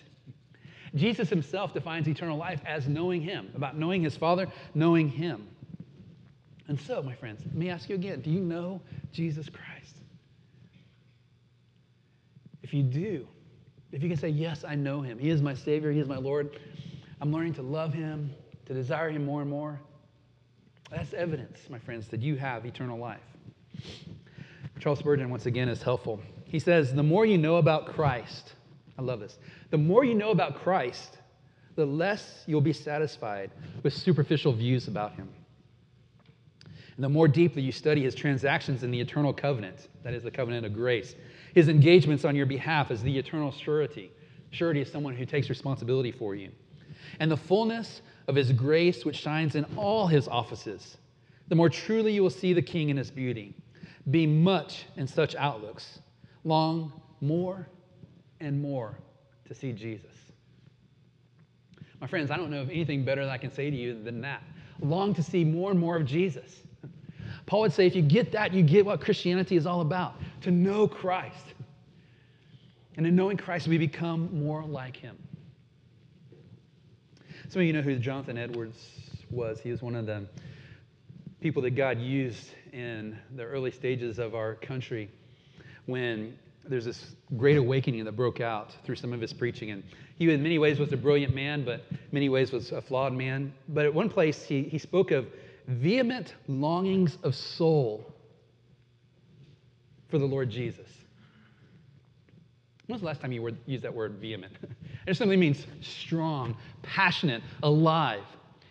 Jesus 0.96 1.30
himself 1.30 1.74
defines 1.74 2.08
eternal 2.08 2.38
life 2.38 2.62
as 2.66 2.88
knowing 2.88 3.22
him, 3.22 3.52
about 3.56 3.78
knowing 3.78 4.04
his 4.04 4.16
Father, 4.16 4.48
knowing 4.74 5.10
him. 5.10 5.48
And 6.68 6.80
so, 6.80 7.02
my 7.02 7.14
friends, 7.14 7.42
let 7.46 7.56
me 7.56 7.70
ask 7.70 7.90
you 7.90 7.96
again 7.96 8.22
do 8.22 8.30
you 8.30 8.42
know 8.42 8.82
Jesus 9.12 9.50
Christ? 9.50 9.97
If 12.68 12.74
you 12.74 12.84
do, 12.84 13.26
if 13.94 14.04
you 14.04 14.10
can 14.10 14.18
say, 14.18 14.28
Yes, 14.28 14.66
I 14.68 14.76
know 14.76 15.00
him, 15.00 15.18
he 15.18 15.30
is 15.30 15.42
my 15.42 15.54
Savior, 15.54 15.90
he 15.90 16.02
is 16.02 16.08
my 16.10 16.18
Lord, 16.18 16.60
I'm 17.22 17.32
learning 17.32 17.54
to 17.54 17.62
love 17.62 17.94
him, 17.94 18.30
to 18.66 18.74
desire 18.74 19.10
him 19.10 19.24
more 19.24 19.40
and 19.40 19.50
more, 19.50 19.80
that's 20.92 21.14
evidence, 21.14 21.60
my 21.70 21.80
friends, 21.80 22.10
that 22.10 22.22
you 22.22 22.36
have 22.36 22.66
eternal 22.66 23.00
life. 23.00 23.22
Charles 24.82 25.00
Spurgeon, 25.00 25.30
once 25.30 25.46
again, 25.46 25.70
is 25.70 25.82
helpful. 25.82 26.20
He 26.44 26.60
says, 26.60 26.94
The 26.94 27.04
more 27.04 27.26
you 27.26 27.38
know 27.38 27.56
about 27.56 27.86
Christ, 27.86 28.56
I 29.00 29.02
love 29.02 29.22
this, 29.22 29.38
the 29.70 29.78
more 29.78 30.04
you 30.04 30.14
know 30.14 30.32
about 30.32 30.56
Christ, 30.56 31.20
the 31.76 31.86
less 31.86 32.44
you'll 32.48 32.60
be 32.60 32.74
satisfied 32.74 33.52
with 33.82 33.94
superficial 33.94 34.52
views 34.52 34.90
about 34.90 35.14
him. 35.14 35.30
And 36.98 37.04
the 37.04 37.10
more 37.10 37.30
deeply 37.30 37.62
you 37.62 37.72
study 37.72 38.04
his 38.04 38.14
transactions 38.14 38.84
in 38.84 38.92
the 38.92 39.00
eternal 39.00 39.32
covenant, 39.32 39.88
that 40.04 40.14
is 40.14 40.24
the 40.24 40.32
covenant 40.32 40.66
of 40.66 40.74
grace, 40.74 41.16
his 41.58 41.70
engagements 41.70 42.24
on 42.24 42.36
your 42.36 42.46
behalf 42.46 42.92
as 42.92 43.02
the 43.02 43.18
eternal 43.18 43.52
surety. 43.52 44.12
Surety 44.52 44.80
is 44.80 44.92
someone 44.92 45.16
who 45.16 45.26
takes 45.26 45.50
responsibility 45.50 46.12
for 46.12 46.36
you. 46.36 46.52
And 47.20 47.32
the 47.32 47.38
fullness 47.38 48.04
of 48.28 48.36
his 48.36 48.52
grace, 48.52 49.04
which 49.04 49.16
shines 49.16 49.56
in 49.56 49.66
all 49.76 50.06
his 50.06 50.28
offices, 50.28 50.98
the 51.48 51.56
more 51.56 51.68
truly 51.68 52.14
you 52.14 52.22
will 52.22 52.30
see 52.30 52.54
the 52.54 52.62
king 52.62 52.90
in 52.90 52.98
his 52.98 53.10
beauty. 53.10 53.56
Be 54.12 54.28
much 54.28 54.86
in 54.98 55.08
such 55.08 55.34
outlooks, 55.34 55.98
long 56.44 56.94
more 57.22 57.68
and 58.40 58.62
more 58.62 59.00
to 59.48 59.56
see 59.56 59.72
Jesus. 59.72 60.14
My 62.00 62.06
friends, 62.06 62.30
I 62.30 62.38
don't 62.38 62.52
know 62.52 62.62
of 62.62 62.70
anything 62.70 63.04
better 63.04 63.26
that 63.26 63.32
I 63.32 63.40
can 63.40 63.52
say 63.52 63.72
to 63.72 63.76
you 63.76 64.04
than 64.04 64.22
that. 64.22 64.44
Long 64.80 65.12
to 65.16 65.24
see 65.24 65.44
more 65.44 65.72
and 65.72 65.80
more 65.80 65.96
of 65.96 66.06
Jesus. 66.06 66.62
Paul 67.48 67.62
would 67.62 67.74
say, 67.74 67.88
if 67.88 67.96
you 67.96 68.02
get 68.02 68.34
that, 68.34 68.54
you 68.54 68.62
get 68.62 68.86
what 68.86 69.02
Christianity 69.02 69.56
is 69.56 69.66
all 69.66 69.82
about 69.82 70.16
to 70.42 70.52
know 70.52 70.88
Christ. 70.88 71.54
And 72.98 73.08
in 73.08 73.16
knowing 73.16 73.38
Christ, 73.38 73.68
we 73.68 73.78
become 73.78 74.30
more 74.38 74.64
like 74.64 74.98
him. 74.98 75.18
Some 77.50 77.62
of 77.62 77.66
you 77.66 77.72
know 77.72 77.82
who 77.82 77.98
Jonathan 77.98 78.38
Edwards 78.38 78.78
was. 79.32 79.62
He 79.62 79.72
was 79.72 79.82
one 79.82 79.96
of 79.96 80.06
the 80.06 80.26
people 81.40 81.62
that 81.62 81.72
God 81.72 82.00
used 82.00 82.50
in 82.74 83.18
the 83.38 83.44
early 83.44 83.72
stages 83.72 84.20
of 84.20 84.36
our 84.36 84.56
country 84.56 85.10
when 85.86 86.38
there's 86.66 86.84
this 86.84 87.16
great 87.38 87.56
awakening 87.56 88.04
that 88.04 88.12
broke 88.12 88.42
out 88.42 88.76
through 88.84 88.96
some 88.96 89.14
of 89.14 89.22
his 89.22 89.32
preaching. 89.32 89.72
And 89.72 89.84
he, 90.18 90.30
in 90.30 90.44
many 90.44 90.60
ways, 90.60 90.80
was 90.80 90.92
a 90.92 90.98
brilliant 90.98 91.34
man, 91.34 91.64
but 91.64 91.86
many 92.12 92.28
ways 92.28 92.52
was 92.52 92.74
a 92.74 92.82
flawed 92.82 93.14
man. 93.14 93.54
But 93.70 93.86
at 93.86 93.94
one 93.94 94.10
place, 94.10 94.44
he, 94.44 94.64
he 94.64 94.78
spoke 94.78 95.12
of 95.12 95.28
vehement 95.68 96.36
longings 96.48 97.18
of 97.24 97.36
soul 97.36 98.14
for 100.10 100.18
the 100.18 100.26
Lord 100.26 100.50
Jesus. 100.50 100.88
When 102.86 102.96
was 102.96 103.02
the 103.02 103.08
last 103.08 103.20
time 103.20 103.34
you 103.34 103.56
used 103.66 103.84
that 103.84 103.94
word 103.94 104.14
vehement? 104.14 104.54
it 105.08 105.18
simply 105.18 105.36
means 105.36 105.68
strong, 105.82 106.56
passionate, 106.84 107.44
alive. 107.64 108.24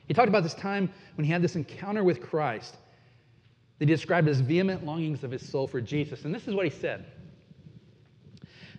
He 0.08 0.14
talked 0.14 0.28
about 0.28 0.42
this 0.42 0.54
time 0.54 0.90
when 1.16 1.24
he 1.24 1.30
had 1.30 1.42
this 1.42 1.56
encounter 1.56 2.02
with 2.02 2.22
Christ 2.22 2.76
that 3.78 3.88
he 3.88 3.94
described 3.94 4.26
as 4.26 4.40
vehement 4.40 4.86
longings 4.86 5.22
of 5.22 5.30
his 5.30 5.46
soul 5.46 5.66
for 5.66 5.82
Jesus. 5.82 6.24
And 6.24 6.34
this 6.34 6.48
is 6.48 6.54
what 6.54 6.64
he 6.64 6.70
said 6.70 7.04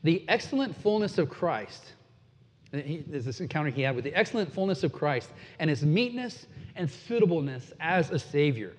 The 0.03 0.25
excellent 0.27 0.75
fullness 0.75 1.19
of 1.19 1.29
Christ, 1.29 1.93
there's 2.71 3.25
this 3.25 3.39
encounter 3.39 3.69
he 3.69 3.81
had 3.81 3.95
with 3.95 4.03
the 4.03 4.13
excellent 4.13 4.53
fullness 4.53 4.83
of 4.83 4.91
Christ 4.91 5.29
and 5.59 5.69
his 5.69 5.83
meekness 5.83 6.47
and 6.75 6.89
suitableness 6.89 7.71
as 7.79 8.11
a 8.11 8.19
Savior, 8.19 8.73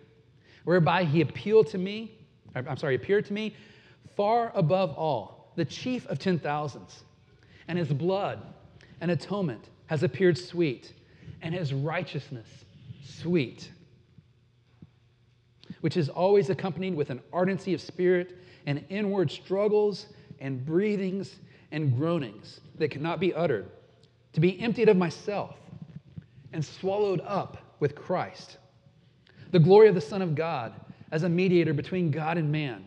whereby 0.64 1.04
he 1.04 1.20
appealed 1.20 1.68
to 1.68 1.78
me, 1.78 2.12
I'm 2.54 2.76
sorry, 2.76 2.94
appeared 2.94 3.24
to 3.26 3.32
me 3.32 3.54
far 4.16 4.52
above 4.54 4.94
all, 4.96 5.52
the 5.56 5.64
chief 5.64 6.06
of 6.06 6.18
ten 6.18 6.38
thousands. 6.38 7.04
And 7.68 7.78
his 7.78 7.88
blood 7.88 8.40
and 9.00 9.10
atonement 9.10 9.68
has 9.86 10.02
appeared 10.02 10.36
sweet, 10.36 10.92
and 11.42 11.54
his 11.54 11.72
righteousness 11.72 12.48
sweet, 13.04 13.70
which 15.80 15.96
is 15.96 16.08
always 16.08 16.50
accompanied 16.50 16.94
with 16.94 17.10
an 17.10 17.20
ardency 17.32 17.74
of 17.74 17.80
spirit 17.80 18.38
and 18.66 18.84
inward 18.88 19.30
struggles 19.30 20.06
and 20.40 20.64
breathings 20.64 21.36
and 21.72 21.96
groanings 21.96 22.60
that 22.76 22.90
cannot 22.90 23.20
be 23.20 23.32
uttered, 23.34 23.70
to 24.38 24.40
be 24.40 24.60
emptied 24.60 24.88
of 24.88 24.96
myself 24.96 25.56
and 26.52 26.64
swallowed 26.64 27.20
up 27.22 27.56
with 27.80 27.96
Christ. 27.96 28.58
The 29.50 29.58
glory 29.58 29.88
of 29.88 29.96
the 29.96 30.00
Son 30.00 30.22
of 30.22 30.36
God 30.36 30.74
as 31.10 31.24
a 31.24 31.28
mediator 31.28 31.74
between 31.74 32.12
God 32.12 32.38
and 32.38 32.52
man, 32.52 32.86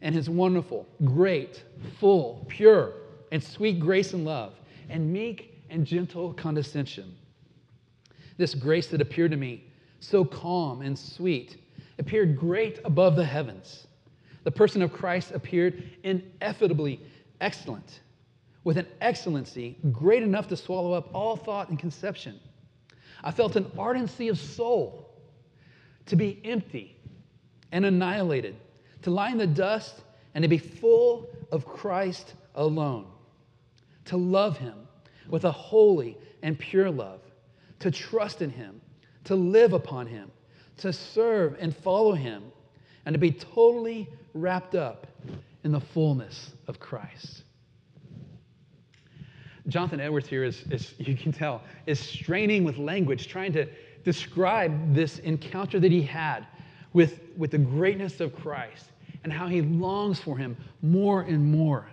and 0.00 0.14
his 0.14 0.30
wonderful, 0.30 0.86
great, 1.04 1.62
full, 2.00 2.46
pure, 2.48 2.94
and 3.32 3.44
sweet 3.44 3.78
grace 3.78 4.14
and 4.14 4.24
love, 4.24 4.54
and 4.88 5.12
meek 5.12 5.62
and 5.68 5.84
gentle 5.84 6.32
condescension. 6.32 7.14
This 8.38 8.54
grace 8.54 8.86
that 8.86 9.02
appeared 9.02 9.32
to 9.32 9.36
me 9.36 9.62
so 10.00 10.24
calm 10.24 10.80
and 10.80 10.98
sweet 10.98 11.58
appeared 11.98 12.34
great 12.34 12.80
above 12.86 13.14
the 13.14 13.26
heavens. 13.26 13.88
The 14.44 14.52
person 14.52 14.80
of 14.80 14.90
Christ 14.90 15.32
appeared 15.32 15.82
ineffably 16.02 17.02
excellent, 17.42 18.00
with 18.66 18.78
an 18.78 18.86
excellency 19.00 19.76
great 19.92 20.24
enough 20.24 20.48
to 20.48 20.56
swallow 20.56 20.92
up 20.92 21.08
all 21.14 21.36
thought 21.36 21.68
and 21.68 21.78
conception. 21.78 22.40
I 23.22 23.30
felt 23.30 23.54
an 23.54 23.70
ardency 23.78 24.26
of 24.26 24.40
soul 24.40 25.08
to 26.06 26.16
be 26.16 26.40
empty 26.44 26.96
and 27.70 27.86
annihilated, 27.86 28.56
to 29.02 29.12
lie 29.12 29.30
in 29.30 29.38
the 29.38 29.46
dust 29.46 29.94
and 30.34 30.42
to 30.42 30.48
be 30.48 30.58
full 30.58 31.28
of 31.52 31.64
Christ 31.64 32.34
alone, 32.56 33.06
to 34.06 34.16
love 34.16 34.58
Him 34.58 34.74
with 35.28 35.44
a 35.44 35.52
holy 35.52 36.18
and 36.42 36.58
pure 36.58 36.90
love, 36.90 37.20
to 37.78 37.92
trust 37.92 38.42
in 38.42 38.50
Him, 38.50 38.80
to 39.22 39.36
live 39.36 39.74
upon 39.74 40.08
Him, 40.08 40.28
to 40.78 40.92
serve 40.92 41.56
and 41.60 41.74
follow 41.74 42.14
Him, 42.14 42.42
and 43.04 43.14
to 43.14 43.18
be 43.20 43.30
totally 43.30 44.08
wrapped 44.34 44.74
up 44.74 45.06
in 45.62 45.70
the 45.70 45.80
fullness 45.80 46.50
of 46.66 46.80
Christ. 46.80 47.44
Jonathan 49.68 50.00
Edwards 50.00 50.28
here 50.28 50.44
is, 50.44 50.62
is, 50.70 50.94
you 50.98 51.16
can 51.16 51.32
tell, 51.32 51.62
is 51.86 51.98
straining 51.98 52.62
with 52.62 52.78
language, 52.78 53.26
trying 53.26 53.52
to 53.52 53.66
describe 54.04 54.94
this 54.94 55.18
encounter 55.20 55.80
that 55.80 55.90
he 55.90 56.02
had 56.02 56.46
with, 56.92 57.20
with 57.36 57.50
the 57.50 57.58
greatness 57.58 58.20
of 58.20 58.34
Christ 58.34 58.86
and 59.24 59.32
how 59.32 59.48
he 59.48 59.62
longs 59.62 60.20
for 60.20 60.38
him 60.38 60.56
more 60.82 61.22
and 61.22 61.44
more. 61.44 61.88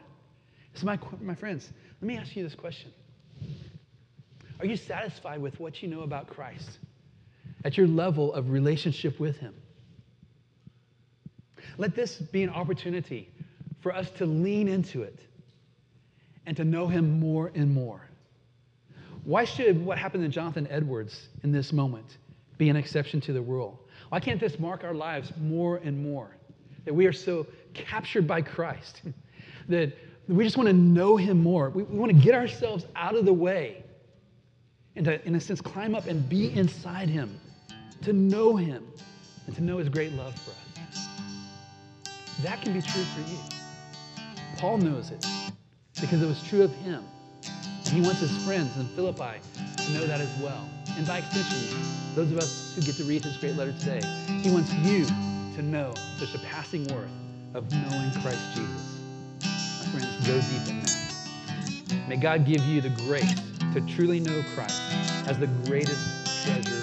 So, 0.75 0.85
my, 0.85 0.99
my 1.19 1.33
friends, 1.33 1.71
let 2.01 2.07
me 2.07 2.17
ask 2.17 2.35
you 2.35 2.43
this 2.43 2.55
question 2.55 2.91
Are 4.59 4.65
you 4.65 4.77
satisfied 4.77 5.41
with 5.41 5.59
what 5.59 5.81
you 5.81 5.89
know 5.89 6.01
about 6.01 6.27
Christ 6.27 6.77
at 7.65 7.75
your 7.75 7.87
level 7.87 8.33
of 8.33 8.51
relationship 8.51 9.19
with 9.19 9.37
him? 9.37 9.55
Let 11.77 11.95
this 11.95 12.17
be 12.17 12.43
an 12.43 12.49
opportunity 12.49 13.33
for 13.81 13.95
us 13.95 14.11
to 14.11 14.27
lean 14.27 14.67
into 14.67 15.01
it 15.01 15.19
and 16.45 16.57
to 16.57 16.63
know 16.63 16.87
him 16.87 17.19
more 17.19 17.51
and 17.55 17.73
more. 17.73 18.07
Why 19.23 19.45
should 19.45 19.83
what 19.83 19.97
happened 19.97 20.23
to 20.23 20.29
Jonathan 20.29 20.67
Edwards 20.69 21.29
in 21.43 21.51
this 21.51 21.71
moment 21.71 22.17
be 22.57 22.69
an 22.69 22.75
exception 22.75 23.21
to 23.21 23.33
the 23.33 23.41
rule? 23.41 23.79
Why 24.09 24.19
can't 24.19 24.39
this 24.39 24.59
mark 24.59 24.83
our 24.83 24.93
lives 24.93 25.31
more 25.39 25.77
and 25.77 26.03
more? 26.03 26.35
That 26.85 26.93
we 26.93 27.05
are 27.05 27.13
so 27.13 27.47
captured 27.73 28.27
by 28.27 28.41
Christ, 28.41 29.01
that 29.69 29.93
we 30.27 30.43
just 30.43 30.57
want 30.57 30.67
to 30.67 30.73
know 30.73 31.15
him 31.15 31.41
more. 31.41 31.69
We, 31.69 31.83
we 31.83 31.97
want 31.97 32.11
to 32.11 32.17
get 32.17 32.35
ourselves 32.35 32.85
out 32.95 33.15
of 33.15 33.25
the 33.25 33.33
way 33.33 33.83
and 34.95 35.05
to, 35.05 35.25
in 35.25 35.35
a 35.35 35.39
sense, 35.39 35.61
climb 35.61 35.95
up 35.95 36.05
and 36.07 36.27
be 36.29 36.53
inside 36.53 37.09
him, 37.09 37.39
to 38.03 38.13
know 38.13 38.55
him, 38.55 38.85
and 39.47 39.55
to 39.55 39.63
know 39.63 39.77
his 39.77 39.89
great 39.89 40.11
love 40.13 40.35
for 40.35 40.51
us. 40.51 41.07
That 42.43 42.61
can 42.61 42.73
be 42.73 42.81
true 42.81 43.03
for 43.03 43.21
you. 43.31 43.37
Paul 44.57 44.77
knows 44.77 45.09
it 45.09 45.25
because 46.01 46.21
it 46.21 46.27
was 46.27 46.41
true 46.43 46.63
of 46.63 46.73
him. 46.75 47.03
And 47.85 47.93
he 47.93 48.01
wants 48.01 48.19
his 48.19 48.45
friends 48.45 48.75
in 48.77 48.87
Philippi 48.95 49.39
to 49.77 49.91
know 49.91 50.07
that 50.07 50.21
as 50.21 50.33
well. 50.41 50.67
And 50.97 51.05
by 51.05 51.19
extension, 51.19 51.79
those 52.15 52.31
of 52.31 52.37
us 52.37 52.75
who 52.75 52.81
get 52.81 52.95
to 52.95 53.03
read 53.03 53.23
his 53.23 53.37
great 53.37 53.55
letter 53.55 53.73
today, 53.73 54.01
he 54.41 54.51
wants 54.51 54.73
you 54.73 55.05
to 55.05 55.61
know 55.61 55.93
the 56.19 56.27
surpassing 56.27 56.83
worth 56.87 57.11
of 57.53 57.71
knowing 57.71 58.11
Christ 58.21 58.55
Jesus. 58.55 58.99
My 59.41 59.99
friends, 59.99 60.27
go 60.27 60.39
deep 60.39 60.69
in 60.69 60.79
that. 60.81 62.07
May 62.07 62.17
God 62.17 62.45
give 62.45 62.61
you 62.65 62.81
the 62.81 62.89
grace 62.89 63.33
to 63.73 63.81
truly 63.95 64.19
know 64.19 64.43
Christ 64.55 64.81
as 65.27 65.39
the 65.39 65.47
greatest 65.65 66.45
treasure 66.45 66.82